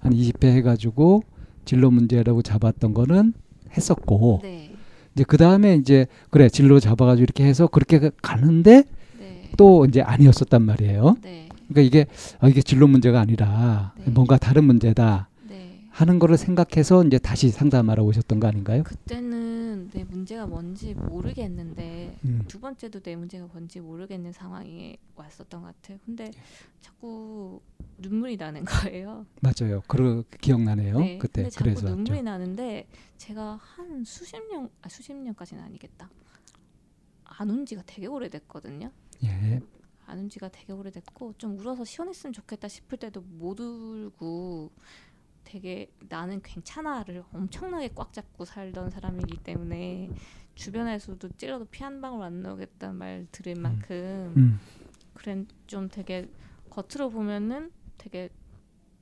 한 0.00 0.12
20회 0.12 0.46
해가지고 0.46 1.22
진로 1.64 1.90
문제라고 1.90 2.42
잡았던 2.42 2.94
거는 2.94 3.34
했었고 3.76 4.40
네. 4.42 4.74
이제 5.14 5.24
그 5.24 5.36
다음에 5.36 5.76
이제 5.76 6.06
그래 6.30 6.48
진로 6.48 6.80
잡아가지고 6.80 7.22
이렇게 7.22 7.44
해서 7.44 7.66
그렇게 7.66 8.10
가는데 8.22 8.82
네. 8.82 9.01
또 9.56 9.84
이제 9.84 10.00
아니었었단 10.00 10.62
말이에요. 10.62 11.16
네. 11.22 11.48
그러니까 11.68 11.80
이게 11.80 12.06
아, 12.40 12.48
이게 12.48 12.60
진로 12.62 12.86
문제가 12.86 13.20
아니라 13.20 13.94
네. 13.96 14.10
뭔가 14.10 14.36
다른 14.36 14.64
문제다 14.64 15.28
네. 15.48 15.86
하는 15.90 16.18
거를 16.18 16.36
생각해서 16.36 17.04
이제 17.04 17.18
다시 17.18 17.50
상담하러 17.50 18.02
오셨던 18.04 18.40
거 18.40 18.48
아닌가요? 18.48 18.82
그때는 18.82 19.90
내 19.90 20.04
문제가 20.04 20.46
뭔지 20.46 20.94
모르겠는데 20.94 22.16
음. 22.24 22.44
두 22.46 22.60
번째도 22.60 23.00
내 23.00 23.16
문제가 23.16 23.46
뭔지 23.50 23.80
모르겠는 23.80 24.32
상황이 24.32 24.96
왔었던 25.16 25.62
것 25.62 25.66
같아요. 25.68 25.98
근데 26.04 26.30
자꾸 26.80 27.60
눈물이 27.98 28.36
나는 28.36 28.64
거예요. 28.64 29.26
맞아요. 29.40 29.82
그 29.86 30.24
기억나네요. 30.40 30.98
네. 30.98 31.18
그때 31.18 31.48
그래서 31.56 31.88
눈물이 31.88 32.18
왔죠. 32.18 32.22
나는데 32.22 32.86
제가 33.16 33.58
한 33.60 34.04
수십 34.04 34.36
년, 34.50 34.68
아 34.82 34.88
수십 34.88 35.14
년까지는 35.14 35.62
아니겠다. 35.62 36.10
안운 37.24 37.64
지가 37.64 37.82
되게 37.86 38.06
오래됐거든요. 38.06 38.90
예. 39.24 39.60
안운 40.06 40.28
지가 40.28 40.48
되게 40.50 40.72
오래됐고 40.72 41.34
좀 41.38 41.58
울어서 41.58 41.84
시원했으면 41.84 42.32
좋겠다 42.32 42.68
싶을 42.68 42.98
때도 42.98 43.20
못 43.22 43.58
울고 43.60 44.70
되게 45.44 45.90
나는 46.08 46.40
괜찮아를 46.42 47.24
엄청나게 47.32 47.90
꽉 47.94 48.12
잡고 48.12 48.44
살던 48.44 48.90
사람이기 48.90 49.38
때문에 49.38 50.10
주변에서도 50.54 51.28
찔러도 51.36 51.64
피 51.66 51.82
한 51.82 52.00
방울 52.00 52.22
안 52.22 52.42
나오겠다는 52.42 52.96
말 52.96 53.26
들을 53.32 53.54
만큼 53.54 54.32
음. 54.36 54.60
그래 55.14 55.44
좀 55.66 55.88
되게 55.88 56.28
겉으로 56.70 57.10
보면은 57.10 57.70
되게 57.98 58.28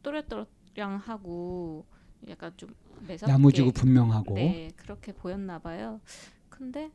또렷또렷하고 0.02 1.84
약간 2.28 2.52
좀 2.56 2.74
매섭게 3.06 3.32
야무지고 3.32 3.70
분명하고 3.72 4.34
네 4.34 4.70
그렇게 4.76 5.12
보였나 5.12 5.58
봐요. 5.58 6.00
근데 6.48 6.90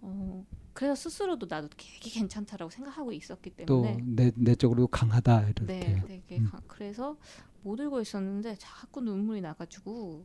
어 0.00 0.44
그래서 0.72 0.94
스스로도 0.94 1.46
나도 1.48 1.68
되게 1.76 2.10
괜찮다라고 2.10 2.70
생각하고 2.70 3.12
있었기 3.12 3.50
또 3.66 3.82
때문에 3.82 3.98
내 4.06 4.32
내적으로 4.36 4.86
강하다 4.86 5.42
이렇게. 5.48 5.66
네 5.66 6.02
되게 6.06 6.38
음. 6.38 6.46
가- 6.50 6.60
그래서 6.66 7.16
못 7.62 7.78
울고 7.80 8.00
있었는데 8.00 8.56
자꾸 8.58 9.00
눈물이 9.00 9.40
나가지고 9.40 10.24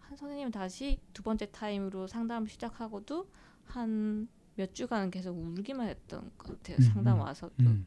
한 0.00 0.16
선생님 0.16 0.50
다시 0.50 1.00
두 1.12 1.22
번째 1.22 1.50
타임으로 1.50 2.06
상담을 2.06 2.48
시작하고도 2.48 3.28
한 3.66 4.28
몇 4.56 4.74
주간 4.74 5.08
계속 5.12 5.38
울기만 5.38 5.86
했던 5.88 6.32
것 6.36 6.48
같아요. 6.48 6.78
음, 6.80 6.82
상담 6.92 7.16
음, 7.18 7.20
와서도 7.20 7.54
음. 7.60 7.86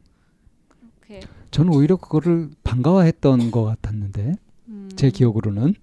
그렇게 0.68 1.20
저는 1.50 1.70
오히려 1.74 1.96
그거를 1.96 2.48
반가워했던 2.64 3.50
것 3.50 3.62
같았는데 3.64 4.36
음, 4.68 4.88
제 4.96 5.10
기억으로는 5.10 5.74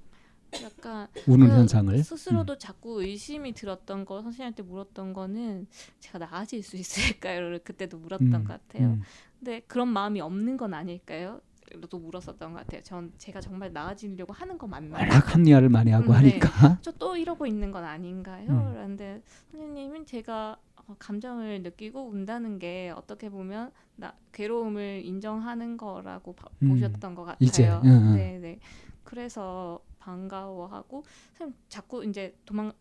약간 0.61 1.07
우는 1.27 1.47
그 1.47 1.53
현상을 1.55 2.03
스스로도 2.03 2.57
자꾸 2.57 3.01
의심이 3.03 3.53
들었던 3.53 4.05
거 4.05 4.21
선생님한테 4.21 4.63
물었던 4.63 5.13
거는 5.13 5.67
제가 5.99 6.19
나아질 6.19 6.63
수 6.63 6.77
있을까요?를 6.77 7.59
그때도 7.63 7.97
물었던 7.97 8.33
음, 8.33 8.43
것 8.43 8.47
같아요. 8.67 8.87
음. 8.93 9.01
근데 9.39 9.61
그런 9.67 9.87
마음이 9.87 10.21
없는 10.21 10.57
건 10.57 10.73
아닐까요? 10.73 11.41
또 11.89 11.99
물었었던 11.99 12.53
것 12.53 12.59
같아요. 12.59 12.81
전 12.81 13.13
제가 13.17 13.41
정말 13.41 13.71
나아지려고 13.71 14.33
하는 14.33 14.57
거 14.57 14.65
맞나요? 14.67 15.03
워낙 15.03 15.33
합리화를 15.35 15.69
많이 15.69 15.91
하고 15.91 16.13
음, 16.13 16.21
네. 16.23 16.39
하니까 16.39 16.49
저 16.81 16.91
또 16.99 17.15
이러고 17.15 17.45
있는 17.45 17.71
건 17.71 17.83
아닌가요? 17.85 18.49
음. 18.49 18.75
라는데 18.75 19.21
선생님은 19.51 20.05
제가 20.05 20.57
어, 20.75 20.95
감정을 20.97 21.61
느끼고 21.61 22.09
운다는 22.09 22.59
게 22.59 22.91
어떻게 22.95 23.29
보면 23.29 23.71
나 23.95 24.13
괴로움을 24.31 25.03
인정하는 25.05 25.77
거라고 25.77 26.33
바, 26.33 26.47
음, 26.63 26.69
보셨던 26.69 27.15
것 27.15 27.23
같아요. 27.23 27.37
이제. 27.39 27.69
네, 28.15 28.39
네. 28.39 28.59
그래서 29.03 29.79
반가워하고 29.99 31.03
선생님 31.33 31.55
자꾸 31.69 32.05
이제 32.05 32.35
도망 32.45 32.71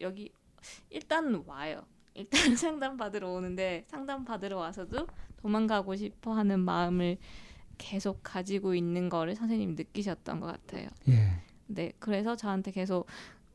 여기 0.00 0.30
일단 0.90 1.42
와요. 1.46 1.84
일단 2.14 2.30
상담 2.56 2.96
받으러 2.96 3.30
오는데 3.30 3.84
상담 3.88 4.24
받으러 4.24 4.58
와서도 4.58 5.06
도망가고 5.38 5.96
싶어 5.96 6.32
하는 6.32 6.60
마음을 6.60 7.18
계속 7.78 8.20
가지고 8.22 8.74
있는 8.74 9.08
거를 9.08 9.34
선생님이 9.34 9.74
느끼셨던 9.74 10.40
것 10.40 10.46
같아요. 10.46 10.88
예. 11.08 11.42
네, 11.66 11.92
그래서 11.98 12.36
저한테 12.36 12.70
계속 12.70 13.06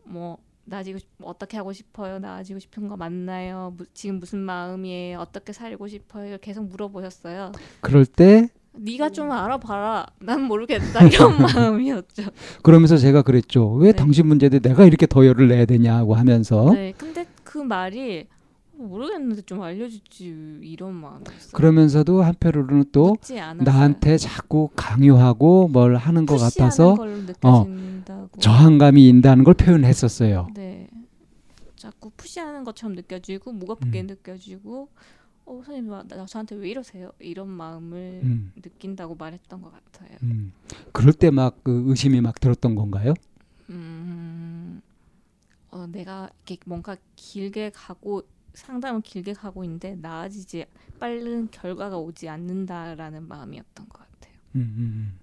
뭐 0.03 0.37
나아지고 0.65 0.99
싶, 0.99 1.07
뭐 1.17 1.29
어떻게 1.29 1.57
하고 1.57 1.73
싶어요? 1.73 2.19
나아지고 2.19 2.59
싶은 2.59 2.87
거 2.87 2.95
맞나요? 2.97 3.73
무, 3.75 3.85
지금 3.93 4.19
무슨 4.19 4.39
마음이에요? 4.39 5.19
어떻게 5.19 5.53
살고 5.53 5.87
싶어요? 5.87 6.37
계속 6.39 6.65
물어보셨어요. 6.67 7.51
그럴 7.81 8.05
때 8.05 8.49
네가 8.73 9.09
좀 9.09 9.31
알아봐라. 9.31 10.05
난 10.19 10.43
모르겠다 10.43 11.03
이런 11.05 11.37
마음이었죠. 11.41 12.23
그러면서 12.63 12.97
제가 12.97 13.21
그랬죠. 13.21 13.73
왜 13.73 13.91
네. 13.91 13.97
당신 13.97 14.27
문제인데 14.27 14.59
내가 14.59 14.85
이렇게 14.85 15.05
더 15.05 15.25
열을 15.25 15.47
내야 15.49 15.65
되냐고 15.65 16.15
하면서 16.15 16.71
네, 16.73 16.93
근데 16.97 17.25
그 17.43 17.57
말이 17.57 18.27
모르겠는데 18.73 19.43
좀 19.43 19.61
알려주지 19.61 20.59
이런 20.63 20.95
마음이었어요. 20.95 21.51
그러면서도 21.53 22.23
한편으로는 22.23 22.85
또. 22.91 23.15
나한테 23.59 24.17
자꾸 24.17 24.69
강요하고 24.75 25.67
뭘 25.67 25.95
하는 25.97 26.25
것 26.25 26.37
같아서 26.37 26.95
느껴진다고. 26.99 28.39
저항감이 28.39 29.07
인다는 29.07 29.43
걸 29.43 29.53
표현했었어요. 29.53 30.47
네. 30.55 30.87
자꾸 31.75 32.09
푸시하는 32.15 32.63
것처럼 32.63 32.95
느껴지고 32.95 33.51
무겁게 33.53 34.01
음. 34.01 34.07
느껴지고 34.07 34.89
어 35.51 35.61
선생님 35.65 35.91
나, 35.91 36.01
나 36.03 36.25
저한테 36.25 36.55
왜 36.55 36.69
이러세요? 36.69 37.11
이런 37.19 37.49
마음을 37.49 38.21
음, 38.23 38.53
느낀다고 38.55 39.15
말했던 39.15 39.61
것 39.61 39.69
같아요. 39.71 40.17
음. 40.23 40.53
그럴 40.93 41.11
때 41.13 41.29
막 41.29 41.57
그 41.63 41.83
의심이 41.87 42.21
막 42.21 42.39
들었던 42.39 42.73
건가요? 42.75 43.13
음, 43.69 44.81
어, 45.71 45.87
내가 45.87 46.29
이렇게 46.47 46.57
뭔가 46.65 46.95
길게 47.17 47.71
가고 47.73 48.23
상담을 48.53 49.01
길게 49.01 49.33
가고 49.33 49.63
있는데 49.65 49.95
나아지지 49.95 50.65
빠른 50.99 51.49
결과가 51.51 51.97
오지 51.97 52.29
않는다라는 52.29 53.27
마음이었던 53.27 53.89
것 53.89 53.97
같아요. 53.99 54.33
음, 54.55 54.61
음, 54.77 55.19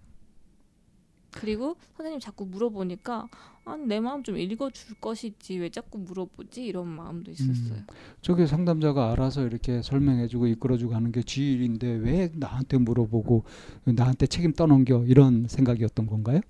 그리고 1.30 1.76
선생님 1.96 2.20
자꾸 2.20 2.44
물어보니까 2.46 3.28
아니 3.68 3.86
내 3.86 4.00
마음 4.00 4.22
좀 4.22 4.36
읽어줄 4.36 4.96
것이지 5.00 5.58
왜 5.58 5.68
자꾸 5.68 5.98
물어보지 5.98 6.64
이런 6.64 6.88
마음도 6.88 7.30
있었어요. 7.30 7.82
저게 8.22 8.46
상담자가 8.46 9.12
알아서 9.12 9.46
이렇게 9.46 9.82
설명해주고 9.82 10.46
이끌어주고 10.46 10.94
하는 10.94 11.12
게 11.12 11.22
지일인데 11.22 11.86
왜 11.86 12.30
나한테 12.34 12.78
물어보고 12.78 13.44
나한테 13.84 14.26
책임 14.26 14.52
떠넘겨 14.52 15.04
이런 15.04 15.46
생각이었던 15.48 16.06
건가요? 16.06 16.40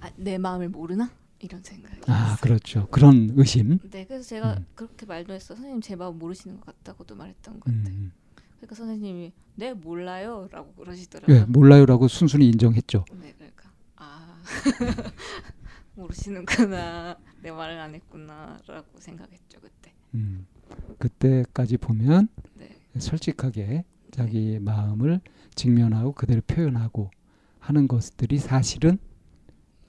아, 0.00 0.10
내 0.16 0.38
마음을 0.38 0.68
모르나 0.70 1.10
이런 1.40 1.62
생각이. 1.62 2.00
아. 2.06 2.36
그렇죠. 2.40 2.86
그런 2.90 3.32
의심. 3.36 3.78
네, 3.90 4.04
그래서 4.06 4.26
제가 4.28 4.54
음. 4.54 4.66
그렇게 4.74 5.06
말도 5.06 5.32
했어. 5.32 5.54
선생님 5.54 5.80
제 5.80 5.96
마음 5.96 6.18
모르시는 6.18 6.60
것 6.60 6.66
같다고도 6.66 7.16
말했던 7.16 7.60
것 7.60 7.64
같아요. 7.64 7.94
음. 7.94 8.12
그러니까 8.56 8.74
선생님이 8.76 9.32
네 9.56 9.72
몰라요라고 9.74 10.74
그러시더라고요. 10.74 11.36
예, 11.36 11.44
몰라요라고 11.44 12.08
순순히 12.08 12.46
인정했죠. 12.48 13.04
네, 13.20 13.34
그러니까 13.36 13.70
아 13.96 14.40
모르시는구나 15.94 17.18
내 17.42 17.50
말을 17.50 17.78
안 17.78 17.94
했구나라고 17.94 18.98
생각했죠 18.98 19.60
그때. 19.60 19.92
음. 20.14 20.46
그때까지 20.98 21.76
보면 21.78 22.28
네, 22.54 22.68
솔직하게 22.98 23.84
자기 24.10 24.58
마음을 24.60 25.20
직면하고 25.54 26.12
그대로 26.12 26.40
표현하고 26.46 27.10
하는 27.58 27.88
것들이 27.88 28.38
사실은 28.38 28.98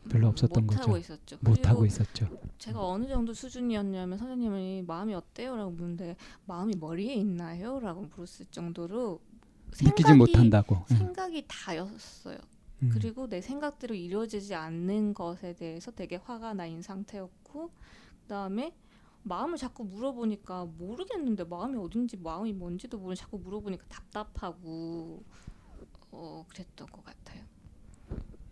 별로 0.09 0.27
없었던 0.27 0.65
못 0.65 0.71
거죠. 0.73 0.81
하고 0.81 0.97
있었죠. 0.97 1.37
못 1.41 1.67
하고 1.67 1.85
있었죠. 1.85 2.27
제가 2.57 2.85
어느 2.85 3.07
정도 3.07 3.33
수준이었냐면 3.33 4.17
선생님이 4.17 4.83
마음이 4.87 5.13
어때요라고 5.13 5.71
묻는데 5.71 6.15
마음이 6.45 6.75
머리에 6.79 7.13
있나요?라고 7.15 8.01
물었을 8.15 8.47
정도로 8.51 9.21
느끼지 9.81 10.13
못한다고. 10.13 10.83
예. 10.91 10.95
생각이 10.95 11.45
다였어요. 11.47 12.37
음. 12.83 12.89
그리고 12.91 13.27
내 13.27 13.41
생각대로 13.41 13.95
이루어지지 13.95 14.55
않는 14.55 15.13
것에 15.13 15.53
대해서 15.53 15.91
되게 15.91 16.15
화가 16.17 16.53
나 16.53 16.65
있는 16.65 16.81
상태였고 16.81 17.71
그다음에 18.23 18.73
마음을 19.23 19.57
자꾸 19.57 19.83
물어보니까 19.85 20.65
모르겠는데 20.77 21.43
마음이 21.43 21.77
어딘지 21.77 22.17
마음이 22.17 22.53
뭔지도 22.53 22.97
모르고 22.97 23.15
자꾸 23.15 23.37
물어보니까 23.37 23.85
답답하고 23.87 25.23
어 26.11 26.45
그랬던 26.49 26.87
것 26.87 27.03
같아요. 27.05 27.43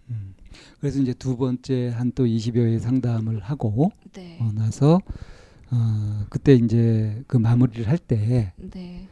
음. 0.09 0.33
그래서 0.79 0.99
이제 0.99 1.13
두 1.13 1.37
번째 1.37 1.89
한 1.89 2.11
또 2.13 2.25
20여 2.25 2.65
회 2.65 2.79
상담을 2.79 3.39
하고 3.41 3.91
네, 4.13 4.37
어, 4.41 4.51
나서 4.53 4.99
어, 5.71 6.25
그때 6.29 6.53
이제 6.55 7.23
그 7.27 7.37
마무리를 7.37 7.87
할때 7.87 8.53
네, 8.57 9.07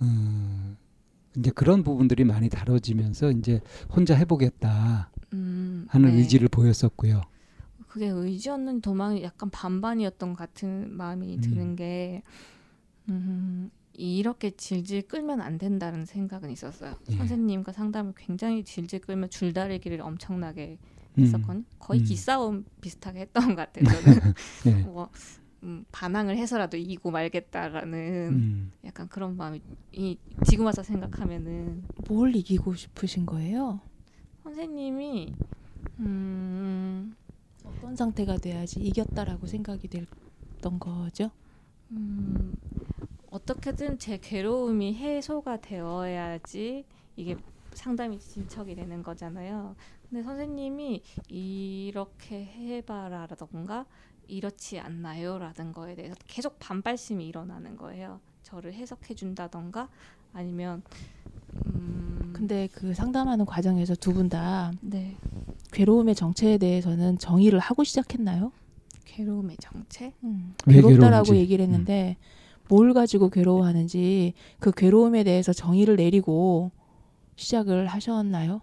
어, 0.00 0.76
이제 1.38 1.50
그런 1.50 1.82
부분들이 1.84 2.24
많이 2.24 2.48
다뤄지면서 2.48 3.30
이제 3.32 3.60
혼자 3.94 4.14
해보겠다 4.14 5.10
음, 5.32 5.86
하는 5.88 6.10
네. 6.10 6.16
의지를 6.18 6.48
보였었고요. 6.48 7.22
그게 7.86 8.06
의지였는지 8.06 8.82
도망이 8.82 9.22
약간 9.22 9.50
반반이었던 9.50 10.30
것 10.34 10.38
같은 10.38 10.92
마음이 10.92 11.36
음. 11.36 11.40
드는 11.40 11.76
게 11.76 12.22
음, 13.08 13.70
이렇게 13.94 14.50
질질 14.50 15.08
끌면 15.08 15.40
안 15.40 15.58
된다는 15.58 16.04
생각은 16.04 16.50
있었어요. 16.50 16.96
예. 17.10 17.16
선생님과 17.16 17.72
상담을 17.72 18.12
굉장히 18.16 18.64
질질 18.64 19.00
끌면 19.00 19.30
줄다리기를 19.30 20.00
엄청나게 20.00 20.78
음. 21.16 21.22
했었거든요. 21.22 21.64
거의 21.78 22.00
음. 22.00 22.04
기싸움 22.04 22.64
비슷하게 22.80 23.20
했던 23.20 23.48
것 23.48 23.56
같아요. 23.56 23.84
저는 24.02 24.34
예. 24.66 24.82
뭐 24.82 25.08
음, 25.62 25.84
반항을 25.90 26.36
해서라도 26.36 26.76
이기고 26.76 27.10
말겠다라는 27.10 28.28
음. 28.32 28.72
약간 28.84 29.08
그런 29.08 29.36
마음이 29.36 29.60
이, 29.92 30.18
지금 30.46 30.66
와서 30.66 30.82
생각하면은 30.82 31.82
뭘 32.08 32.36
이기고 32.36 32.74
싶으신 32.74 33.26
거예요? 33.26 33.80
선생님이 34.44 35.34
음, 36.00 37.14
어떤 37.64 37.96
상태가 37.96 38.36
돼야지 38.36 38.80
이겼다라고 38.80 39.46
생각이 39.46 39.88
됐던 39.88 40.78
거죠? 40.78 41.30
음, 41.90 42.54
어떻게든 43.30 43.98
제 43.98 44.18
괴로움이 44.18 44.94
해소가 44.94 45.60
되어야지 45.60 46.84
이게 47.16 47.36
상담이 47.72 48.18
진척이 48.18 48.74
되는 48.74 49.02
거잖아요. 49.02 49.74
근데 50.08 50.22
선생님이 50.22 51.02
이렇게 51.28 52.44
해봐라라던가 52.44 53.86
이렇지 54.28 54.78
않나요 54.78 55.38
라는 55.38 55.72
거에 55.72 55.94
대해서 55.94 56.14
계속 56.26 56.58
반발심이 56.58 57.26
일어나는 57.26 57.76
거예요. 57.76 58.20
저를 58.42 58.72
해석해 58.74 59.14
준다던가 59.14 59.88
아니면 60.32 60.82
음, 61.66 62.32
근데 62.34 62.68
그 62.72 62.94
상담하는 62.94 63.44
과정에서 63.44 63.94
두 63.94 64.12
분다 64.12 64.72
네 64.80 65.16
괴로움의 65.72 66.14
정체에 66.14 66.58
대해서는 66.58 67.18
정의를 67.18 67.58
하고 67.58 67.84
시작했나요? 67.84 68.52
괴로움의 69.04 69.56
정체 69.58 70.12
음, 70.24 70.54
왜 70.66 70.74
괴롭다라고. 70.74 71.34
얘기를 71.36 71.62
했는데 71.64 72.16
뭘 72.68 72.92
가지고 72.92 73.30
괴로워하는지 73.30 74.34
그 74.60 74.70
괴로움에 74.70 75.24
대해서 75.24 75.52
정의를 75.52 75.96
내리고 75.96 76.70
시작을 77.36 77.86
하셨나요? 77.86 78.60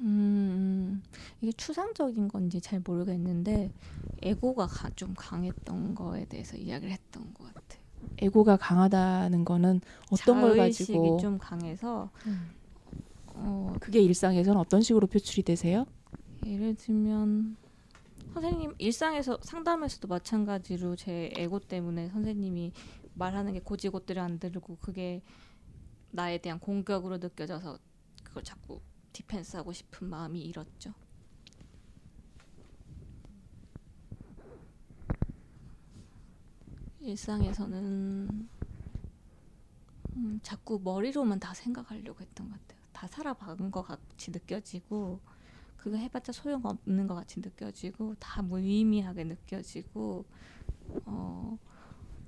음, 0.00 1.02
이게 1.40 1.50
추상적인 1.52 2.28
건지 2.28 2.60
잘 2.60 2.80
모르겠는데 2.84 3.72
에고가 4.22 4.66
가- 4.66 4.90
좀 4.90 5.14
강했던 5.16 5.94
거에 5.94 6.24
대해서 6.26 6.56
이야기를 6.56 6.92
했던 6.92 7.32
것 7.34 7.52
같아요. 7.52 7.82
에고가 8.18 8.56
강하다는 8.56 9.44
거는 9.44 9.80
어떤 10.12 10.40
걸 10.40 10.56
자의식이 10.56 10.92
가지고 10.98 11.16
좀 11.18 11.38
강해서 11.38 12.10
음. 12.26 12.50
어, 13.34 13.74
그게 13.80 14.00
일상에서는 14.00 14.58
어떤 14.60 14.82
식으로 14.82 15.06
표출이 15.06 15.42
되세요? 15.42 15.84
예를 16.46 16.74
들면 16.76 17.56
선생님 18.34 18.74
일상에서 18.78 19.38
상담에서도 19.42 20.06
마찬가지로 20.06 20.94
제 20.96 21.30
에고 21.36 21.58
때문에 21.58 22.08
선생님이 22.10 22.72
말하는 23.14 23.52
게 23.52 23.60
고지고대로 23.60 24.20
안 24.20 24.38
들고 24.38 24.76
그게 24.80 25.22
나에 26.12 26.38
대한 26.38 26.58
공격으로 26.60 27.18
느껴져서 27.18 27.78
그걸 28.22 28.44
자꾸 28.44 28.80
디펜스하고 29.18 29.72
싶은 29.72 30.08
마음이 30.08 30.40
일었죠. 30.42 30.94
일상에서는 37.00 38.48
음, 40.16 40.40
자꾸 40.42 40.80
머리로만 40.82 41.40
다 41.40 41.52
생각하려고 41.52 42.20
했던 42.20 42.48
것 42.48 42.60
같아요. 42.60 42.80
다 42.92 43.06
살아본 43.08 43.70
것 43.72 43.82
같이 43.82 44.30
느껴지고 44.30 45.20
그거 45.76 45.96
해봤자 45.96 46.32
소용없는 46.32 47.06
것 47.06 47.14
같이 47.14 47.40
느껴지고 47.40 48.14
다 48.20 48.42
무의미하게 48.42 49.24
느껴지고 49.24 50.24
어 51.06 51.58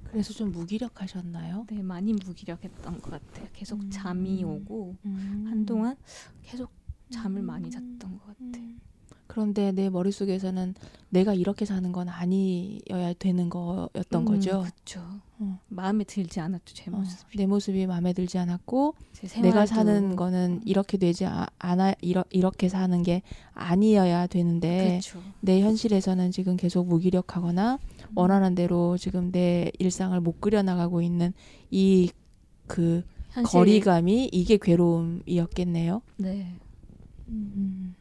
그래서 0.04 0.32
좀 0.32 0.50
무기력하셨나요? 0.50 1.66
네, 1.68 1.82
많이 1.82 2.12
무기력했던 2.12 3.00
것 3.00 3.10
같아요. 3.10 3.48
계속 3.52 3.80
음. 3.80 3.90
잠이 3.90 4.42
오고 4.42 4.96
음. 5.04 5.44
한동안 5.48 5.96
계속 6.42 6.79
잠을 7.10 7.42
많이 7.42 7.70
잤던 7.70 7.98
것 7.98 8.26
같아요. 8.26 8.62
음. 8.64 8.80
그런데 9.26 9.70
내 9.70 9.90
머릿속에서는 9.90 10.74
내가 11.10 11.34
이렇게 11.34 11.64
사는 11.64 11.92
건 11.92 12.08
아니어야 12.08 13.12
되는 13.16 13.48
거였던 13.48 14.22
음, 14.22 14.24
거죠. 14.24 14.62
그렇죠. 14.62 15.00
어. 15.38 15.60
마음에 15.68 16.02
들지 16.02 16.40
않았죠 16.40 16.74
제 16.74 16.90
어, 16.90 16.96
모습이. 16.96 17.36
내 17.36 17.46
모습이 17.46 17.86
마음에 17.86 18.12
들지 18.12 18.38
않았고 18.38 18.94
제 19.12 19.40
내가 19.40 19.66
사는 19.66 20.16
거는 20.16 20.62
이렇게 20.64 20.98
되지 20.98 21.26
아- 21.26 21.46
않아 21.60 21.94
이러, 22.00 22.24
이렇게 22.30 22.68
사는 22.68 23.00
게 23.04 23.22
아니어야 23.54 24.26
되는데 24.26 24.98
그렇죠. 25.00 25.22
내 25.40 25.60
현실에서는 25.60 26.32
지금 26.32 26.56
계속 26.56 26.88
무기력하거나 26.88 27.78
원하는 28.16 28.56
대로 28.56 28.96
지금 28.98 29.30
내 29.30 29.70
일상을 29.78 30.18
못 30.20 30.40
그려 30.40 30.62
나가고 30.62 31.02
있는 31.02 31.32
이 31.70 32.10
그 32.66 33.02
거리감이 33.44 34.28
이게 34.32 34.56
괴로움이었겠네요. 34.56 36.02
네. 36.18 36.54
음. 37.30 37.94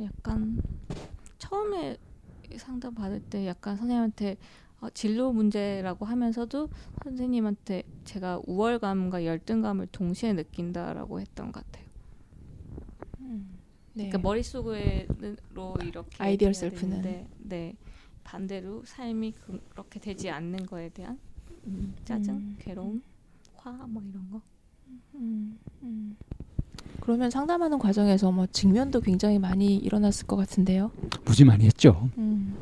약간 0.00 0.60
처음에 1.38 1.96
상담 2.56 2.94
받을 2.94 3.20
때 3.20 3.46
약간 3.46 3.76
선생님한테 3.76 4.36
어, 4.80 4.88
진로 4.90 5.32
문제라고 5.32 6.04
하면서도 6.04 6.68
선생님한테 7.02 7.82
제가 8.04 8.40
우월감과 8.46 9.24
열등감을 9.24 9.88
동시에 9.90 10.32
느낀다라고 10.34 11.20
했던 11.20 11.50
것 11.52 11.64
같아요. 11.64 11.88
네. 13.94 14.04
그러니까 14.10 14.18
머릿속으로 14.18 15.74
이렇게 15.82 16.22
ideal 16.22 16.54
self는. 16.54 17.02
되는데, 17.02 17.26
네 17.38 17.76
반대로 18.22 18.84
삶이 18.84 19.32
그- 19.32 19.60
그렇게 19.70 19.98
되지 19.98 20.30
않는 20.30 20.66
거에 20.66 20.90
대한 20.90 21.18
음, 21.66 21.94
짜증, 22.04 22.34
음. 22.34 22.56
괴로움, 22.60 23.02
화 23.56 23.72
뭐 23.88 24.00
이런 24.02 24.30
거. 24.30 24.40
음, 25.16 25.58
음. 25.82 26.16
그러면 27.00 27.30
상담하는 27.30 27.78
과정에서 27.78 28.30
뭐 28.30 28.46
직면도 28.46 29.00
굉장히 29.00 29.38
많이 29.38 29.76
일어났을 29.76 30.26
것 30.26 30.36
같은데요. 30.36 30.90
무지 31.24 31.44
많이 31.44 31.64
했죠. 31.64 32.10
음. 32.18 32.56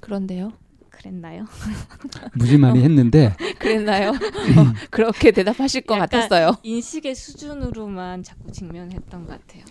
그런데요. 0.00 0.52
그랬나요? 0.90 1.44
무지 2.34 2.56
많이 2.56 2.82
했는데 2.82 3.34
그랬나요? 3.58 4.10
어, 4.10 4.74
그렇게 4.90 5.30
대답하실 5.30 5.82
것 5.82 5.94
약간 5.96 6.08
같았어요. 6.08 6.56
인식의 6.62 7.14
수준으로만 7.14 8.22
자꾸 8.22 8.50
직면했던 8.50 9.26
것 9.26 9.38
같아요. 9.46 9.64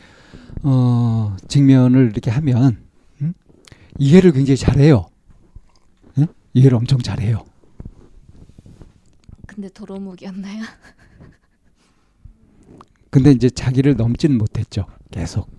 어, 0.63 1.35
직면을 1.47 2.11
이렇게 2.11 2.29
하면 2.29 2.83
음? 3.21 3.33
이해를 3.97 4.33
굉장히 4.33 4.57
잘해요. 4.57 5.07
응? 6.19 6.27
이해를 6.53 6.77
엄청 6.77 6.99
잘해요. 6.99 7.43
근데 9.47 9.69
도로묵이었나요? 9.69 10.63
근데 13.15 13.31
이제 13.31 13.49
자기를 13.49 13.95
넘지는 13.95 14.37
못했죠. 14.37 14.87
계속. 15.09 15.49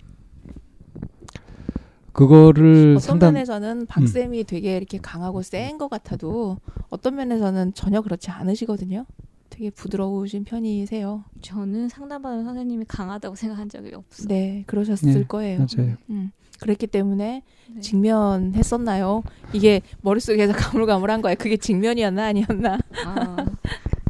그거를 2.13 2.91
어떤 2.91 2.99
상담 2.99 3.33
면에서는 3.33 3.87
박 3.87 4.07
쌤이 4.07 4.43
되게 4.43 4.77
이렇게 4.77 4.99
강하고 4.99 5.41
센 5.41 5.79
것 5.79 5.89
같아도 5.89 6.57
어떤 6.91 7.15
면에서는 7.15 7.73
전혀 7.73 8.01
그렇지 8.01 8.29
않으시거든요. 8.29 9.07
되게 9.49 9.71
부드러우신 9.71 10.43
편이세요. 10.43 11.23
저는 11.41 11.89
상담받은 11.89 12.43
선생님이 12.43 12.85
강하다고 12.87 13.33
생각한 13.35 13.69
적이 13.69 13.95
없어요. 13.95 14.27
네, 14.27 14.63
그러셨을 14.67 15.11
네, 15.13 15.23
거예요. 15.23 15.65
맞아요. 15.75 15.95
음, 16.11 16.29
그랬기 16.59 16.85
때문에 16.85 17.41
네. 17.73 17.81
직면했었나요? 17.81 19.23
이게 19.53 19.81
머릿속에서 20.01 20.53
가물가물한 20.53 21.23
거예요. 21.23 21.35
그게 21.39 21.57
직면이었나 21.57 22.23
아니었나? 22.27 22.77
아, 23.03 23.45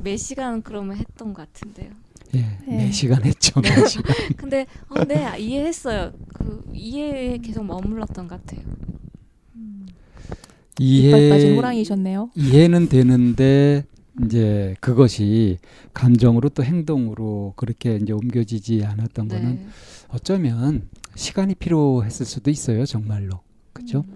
몇 0.02 0.18
시간 0.18 0.62
그러면 0.62 0.98
했던 0.98 1.34
것 1.34 1.50
같은데요. 1.54 1.92
예, 2.36 2.40
네. 2.68 2.77
네 2.88 2.92
시간 2.92 3.24
했죠. 3.24 3.62
네 3.62 3.86
시간. 3.86 4.16
근데 4.38 4.66
어, 4.90 5.04
네 5.04 5.26
아, 5.26 5.36
이해했어요. 5.36 6.14
그 6.34 6.64
이해에 6.74 7.38
계속 7.38 7.66
머물렀던 7.66 8.28
것 8.28 8.46
같아요. 8.46 8.66
빠진 10.80 11.48
이해 11.50 11.56
호랑이셨네요. 11.56 12.32
이해는 12.36 12.88
되는데 12.88 13.84
이제 14.24 14.76
그것이 14.80 15.58
감정으로 15.94 16.50
또 16.50 16.64
행동으로 16.64 17.54
그렇게 17.56 17.96
이제 17.96 18.14
옮겨지지 18.14 18.84
않았던 18.86 19.28
거는 19.28 19.56
네. 19.56 19.68
어쩌면 20.10 20.88
시간이 21.16 21.56
필요했을 21.56 22.26
수도 22.26 22.52
있어요, 22.52 22.86
정말로. 22.86 23.42
그죠? 23.74 24.06
음. 24.08 24.16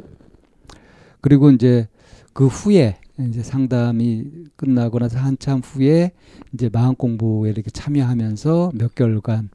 그리고 1.19 1.51
이제 1.51 1.88
그 2.34 2.47
후에 2.47 2.97
이제 3.20 3.43
상담이 3.43 4.26
끝나고 4.55 4.99
나서 4.99 5.20
한참 5.20 5.59
후에 5.59 6.12
이제 6.53 6.70
마음 6.72 6.95
공부에 6.95 7.51
이렇게 7.51 7.70
참여하면서 7.70 8.72
몇 8.74 8.95
개월간 8.95 9.49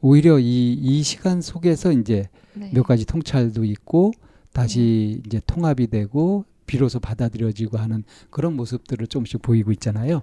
오히려 0.00 0.38
이, 0.38 0.72
이 0.72 1.02
시간 1.02 1.40
속에서 1.40 1.92
이제 1.92 2.28
네. 2.54 2.70
몇 2.72 2.82
가지 2.82 3.06
통찰도 3.06 3.64
있고 3.64 4.12
다시 4.52 5.22
이제 5.26 5.40
통합이 5.46 5.88
되고 5.88 6.44
비로소 6.66 7.00
받아들여지고 7.00 7.78
하는 7.78 8.04
그런 8.30 8.54
모습들을 8.54 9.06
조금씩 9.06 9.42
보이고 9.42 9.72
있잖아요. 9.72 10.22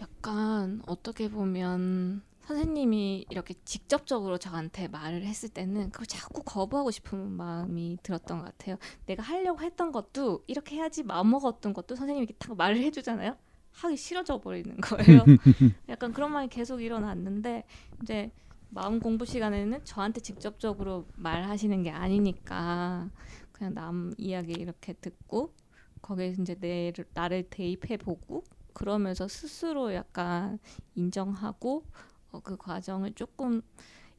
약간 0.00 0.82
어떻게 0.86 1.30
보면 1.30 2.22
선생님이 2.46 3.26
이렇게 3.28 3.54
직접적으로 3.64 4.38
저한테 4.38 4.86
말을 4.86 5.24
했을 5.24 5.48
때는 5.48 5.90
그걸 5.90 6.06
자꾸 6.06 6.42
거부하고 6.44 6.92
싶은 6.92 7.32
마음이 7.32 7.98
들었던 8.04 8.38
것 8.38 8.44
같아요. 8.44 8.76
내가 9.06 9.24
하려고 9.24 9.60
했던 9.62 9.90
것도 9.90 10.44
이렇게 10.46 10.76
해야지 10.76 11.02
마음먹었던 11.02 11.72
것도 11.72 11.96
선생님이 11.96 12.24
이렇게 12.24 12.34
딱 12.38 12.56
말을 12.56 12.76
해주잖아요. 12.78 13.36
하기 13.72 13.96
싫어져 13.96 14.40
버리는 14.40 14.76
거예요. 14.76 15.24
약간 15.88 16.12
그런 16.12 16.32
말이 16.32 16.48
계속 16.48 16.80
일어났는데 16.80 17.64
이제 18.02 18.30
마음 18.68 19.00
공부 19.00 19.24
시간에는 19.24 19.84
저한테 19.84 20.20
직접적으로 20.20 21.06
말하시는 21.16 21.82
게 21.82 21.90
아니니까 21.90 23.10
그냥 23.50 23.74
남 23.74 24.12
이야기 24.18 24.52
이렇게 24.52 24.92
듣고 24.92 25.52
거기에 26.00 26.36
이제 26.38 26.54
내 26.54 26.92
나를 27.12 27.48
대입해 27.50 27.96
보고 27.96 28.44
그러면서 28.72 29.26
스스로 29.26 29.92
약간 29.94 30.58
인정하고 30.94 31.84
어, 32.32 32.40
그 32.40 32.56
과정을 32.56 33.12
조금 33.14 33.62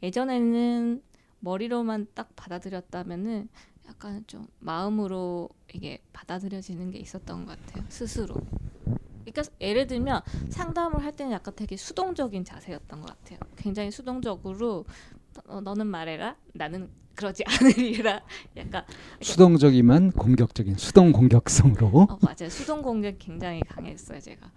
예전에는 0.03 1.01
머리로만 1.39 2.08
딱 2.14 2.36
받아들였다면은 2.36 3.49
약간 3.88 4.24
좀 4.28 4.47
마음으로 4.60 5.49
이게 5.74 5.99
받아들여지는 6.14 6.91
게 6.91 6.99
있었던 6.99 7.45
것 7.45 7.58
같아요 7.60 7.86
스스로. 7.89 8.36
그러니까 9.26 9.43
예를 9.60 9.88
들면 9.88 10.22
상담을 10.49 11.03
할 11.03 11.12
때는 11.16 11.34
약간 11.34 11.53
되게 11.55 11.76
수동적인 11.76 12.45
자세였던 12.45 13.01
것 13.01 13.08
같아요. 13.08 13.39
굉장히 13.55 13.91
수동적으로 13.91 14.86
어, 15.47 15.62
너는 15.62 15.88
말해라, 15.88 16.36
나는 16.53 16.89
그러지 17.16 17.43
않으리라. 17.47 18.22
약간 18.55 18.86
수동적이면 19.22 20.12
공격적인 20.12 20.78
수동 20.78 21.12
공격성으로 21.12 21.88
어, 21.88 22.20
맞아요. 22.22 22.49
수동 22.49 22.82
공격 22.82 23.16
굉장히 23.20 23.62
강했어요, 23.62 24.20
제가. 24.20 24.51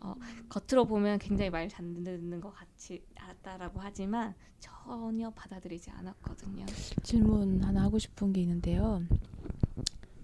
어, 0.00 0.14
겉으로 0.48 0.84
보면 0.86 1.18
굉장히 1.18 1.50
말 1.50 1.68
잘 1.68 1.84
듣는 2.04 2.40
것 2.40 2.52
같이 2.54 3.04
알았다라고 3.16 3.80
하지만 3.80 4.34
전혀 4.60 5.30
받아들이지 5.30 5.90
않았거든요. 5.90 6.66
질문 7.02 7.62
하나 7.62 7.82
하고 7.82 7.98
싶은 7.98 8.32
게 8.32 8.42
있는데요. 8.42 9.02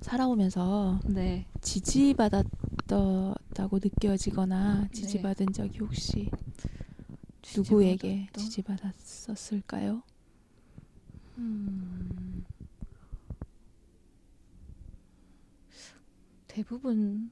살아오면서 0.01 1.01
네. 1.07 1.47
지지받았다고 1.61 3.35
느껴지거나 3.83 4.89
지지받은 4.93 5.53
적이 5.53 5.79
혹시 5.79 6.31
누구에게? 7.57 8.29
지지받았었을까요? 8.35 10.03
음, 11.39 12.45
대부분 16.47 17.31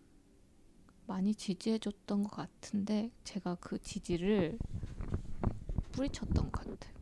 많이 1.10 1.34
지지해줬던 1.34 2.22
것 2.22 2.30
같은데 2.30 3.10
제가 3.24 3.56
그 3.56 3.80
지지를 3.80 4.56
뿌리쳤던 5.90 6.52
것 6.52 6.52
같아요. 6.52 6.94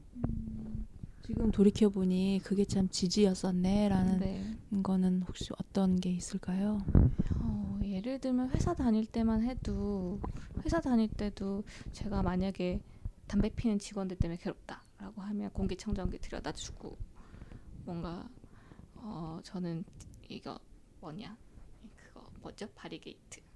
지금 1.27 1.51
돌이켜 1.51 1.91
보니 1.91 2.41
그게 2.43 2.65
참 2.65 2.89
지지였었네라는 2.89 4.19
네. 4.19 4.57
거는 4.83 5.25
혹시 5.29 5.51
어떤 5.59 6.01
게 6.01 6.11
있을까요? 6.11 6.83
어, 7.35 7.79
예를 7.85 8.19
들면 8.19 8.49
회사 8.53 8.73
다닐 8.73 9.05
때만 9.05 9.43
해도 9.43 10.19
회사 10.65 10.81
다닐 10.81 11.07
때도 11.09 11.65
제가 11.93 12.23
만약에 12.23 12.81
담배 13.27 13.51
피는 13.51 13.79
직원들 13.79 14.17
때문에 14.17 14.39
괴롭다라고 14.39 15.21
하면 15.21 15.51
공기청정기 15.51 16.19
들여다 16.21 16.53
주고 16.53 16.97
뭔가 17.85 18.27
어 18.95 19.39
저는 19.43 19.85
이거 20.31 20.59
뭐냐 21.01 21.37
그거 21.95 22.27
뭐죠 22.41 22.67
바리게이트 22.75 23.48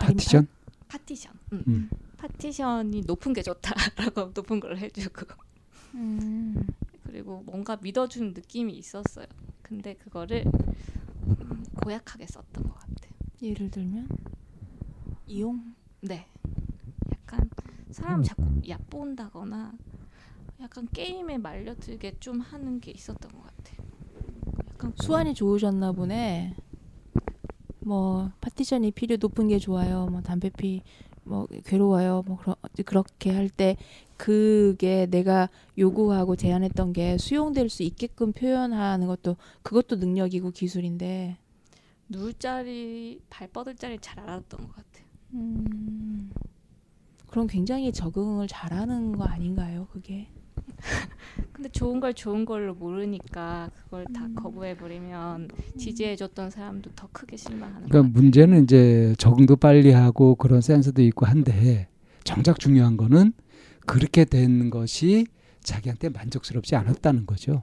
파티션. 0.00 0.48
파티션 0.88 1.32
음. 1.52 1.64
음. 1.66 1.90
파티션이 2.16 3.02
높은 3.02 3.32
게 3.32 3.42
좋다라고 3.42 4.32
높은 4.34 4.60
걸 4.60 4.78
해주고 4.78 5.26
음. 5.94 6.66
그리고 7.04 7.42
뭔가 7.46 7.76
믿어주는 7.76 8.34
느낌이 8.34 8.74
있었어요. 8.74 9.26
근데 9.62 9.94
그거를 9.94 10.44
음, 11.26 11.64
고약하게 11.82 12.26
썼던 12.26 12.64
것 12.64 12.74
같아요. 12.74 13.12
예를 13.42 13.70
들면 13.70 14.08
이용 15.26 15.74
네. 16.00 16.26
약간 17.12 17.48
사람 17.90 18.20
음. 18.20 18.22
자꾸 18.24 18.44
얕본다거나 18.66 19.72
약간 20.60 20.88
게임에 20.92 21.38
말려들게 21.38 22.16
좀 22.20 22.40
하는 22.40 22.80
게 22.80 22.90
있었던 22.90 23.30
것 23.30 23.42
같아요. 23.42 23.86
약간 24.70 24.92
수완이 24.96 25.34
좋으셨나 25.34 25.92
보네. 25.92 26.54
뭐 27.88 28.30
파티션이 28.40 28.90
필요 28.92 29.16
높은 29.16 29.48
게 29.48 29.58
좋아요. 29.58 30.06
뭐 30.10 30.20
담배 30.20 30.50
피 30.50 30.82
뭐 31.28 31.46
괴로워요. 31.64 32.22
뭐 32.26 32.38
그러, 32.38 32.56
그렇게 32.84 33.30
할 33.30 33.48
때 33.50 33.76
그게 34.16 35.06
내가 35.06 35.48
요구하고 35.76 36.34
제안했던 36.36 36.92
게 36.92 37.18
수용될 37.18 37.68
수 37.68 37.82
있게끔 37.82 38.32
표현하는 38.32 39.06
것도 39.06 39.36
그것도 39.62 39.96
능력이고 39.96 40.50
기술인데. 40.50 41.36
누울 42.08 42.32
자리, 42.34 43.20
발 43.28 43.48
뻗을 43.48 43.76
자리 43.76 43.98
잘 44.00 44.18
알았던 44.20 44.60
것 44.66 44.74
같아요. 44.74 45.04
음. 45.34 46.30
그럼 47.28 47.46
굉장히 47.46 47.92
적응을 47.92 48.48
잘하는 48.48 49.12
거 49.16 49.24
아닌가요? 49.24 49.86
그게. 49.92 50.28
근데 51.52 51.68
좋은 51.70 52.00
걸 52.00 52.14
좋은 52.14 52.44
걸로 52.44 52.74
모르니까 52.74 53.70
그걸 53.84 54.04
다 54.14 54.26
음. 54.26 54.34
거부해 54.34 54.76
버리면 54.76 55.48
지지해 55.76 56.16
줬던 56.16 56.50
사람도 56.50 56.92
더 56.94 57.08
크게 57.12 57.36
실망하는 57.36 57.82
것 57.82 57.88
그러니까. 57.88 58.20
문제는 58.20 58.64
이제 58.64 59.14
적응도 59.18 59.56
빨리 59.56 59.92
하고 59.92 60.34
그런 60.34 60.60
센스도 60.60 61.02
있고 61.02 61.26
한데 61.26 61.88
정작 62.24 62.58
중요한 62.58 62.96
거는 62.96 63.32
그렇게 63.86 64.24
된 64.24 64.70
것이 64.70 65.26
자기한테 65.62 66.10
만족스럽지 66.10 66.76
않았다는 66.76 67.26
거죠. 67.26 67.62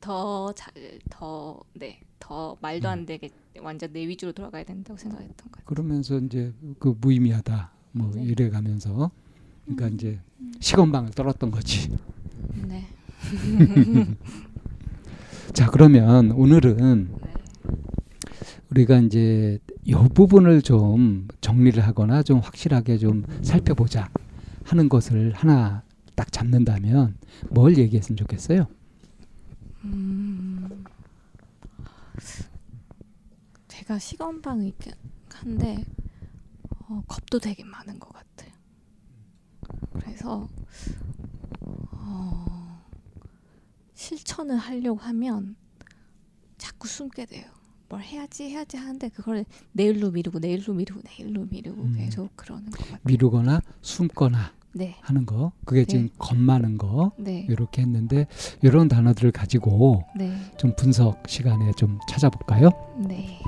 더 0.00 0.52
잘, 0.52 0.72
더, 1.10 1.60
네, 1.74 2.00
더 2.18 2.56
말도 2.60 2.88
안 2.88 3.06
되게 3.06 3.30
완전 3.60 3.92
내 3.92 4.06
위주로 4.06 4.32
돌아가야 4.32 4.64
된다고 4.64 4.98
생각했던 4.98 5.36
것 5.36 5.52
같아요. 5.52 5.64
그러면서 5.66 6.18
이제 6.18 6.52
그 6.78 6.96
무의미하다 7.00 7.72
뭐 7.92 8.10
네. 8.14 8.22
이래 8.24 8.50
가면서 8.50 9.10
그러니까 9.64 9.88
이제 9.88 10.20
시건방을 10.60 11.10
떨었던 11.10 11.50
거지. 11.50 11.90
네. 12.54 12.86
자 15.52 15.66
그러면 15.70 16.32
오늘은 16.32 17.10
네. 17.22 17.32
우리가 18.70 18.98
이제 19.00 19.58
이 19.84 19.92
부분을 19.92 20.62
좀 20.62 21.28
정리를 21.40 21.82
하거나 21.86 22.22
좀 22.22 22.38
확실하게 22.38 22.98
좀 22.98 23.24
살펴보자 23.42 24.08
하는 24.64 24.88
것을 24.88 25.32
하나 25.34 25.82
딱 26.14 26.32
잡는다면 26.32 27.16
뭘 27.50 27.76
얘기했으면 27.76 28.16
좋겠어요? 28.16 28.66
음, 29.84 30.84
제가 33.68 33.98
시건방이긴 33.98 34.92
한데 35.32 35.84
어, 36.88 37.02
겁도 37.08 37.40
되게 37.40 37.64
많은 37.64 37.98
것 37.98 38.12
같아요. 38.12 38.52
그래서 39.94 40.48
어, 41.60 42.82
실천을 43.94 44.56
하려고 44.56 45.00
하면 45.00 45.56
자꾸 46.58 46.88
숨게 46.88 47.26
돼요. 47.26 47.44
뭘 47.88 48.02
해야지 48.02 48.44
해야지 48.44 48.76
하는데 48.76 49.08
그걸 49.10 49.44
내일로 49.72 50.10
미루고 50.12 50.38
내일로 50.38 50.72
미루고 50.72 51.02
내일로 51.04 51.46
미루고 51.50 51.82
음. 51.82 51.94
계속 51.96 52.34
그러는 52.36 52.70
것 52.70 52.78
같아요. 52.80 52.98
미루거나 53.04 53.60
숨거나 53.82 54.52
네, 54.74 54.96
하는 55.02 55.26
거 55.26 55.52
그게 55.66 55.84
지금 55.84 56.06
네. 56.06 56.12
겁 56.18 56.38
많은 56.38 56.78
거 56.78 57.12
네, 57.18 57.46
이렇게 57.50 57.82
했는데 57.82 58.26
이런 58.62 58.88
단어들을 58.88 59.30
가지고 59.32 60.02
네, 60.16 60.34
좀 60.56 60.74
분석 60.74 61.28
시간에 61.28 61.72
좀 61.72 61.98
찾아볼까요? 62.08 62.70
네. 63.06 63.38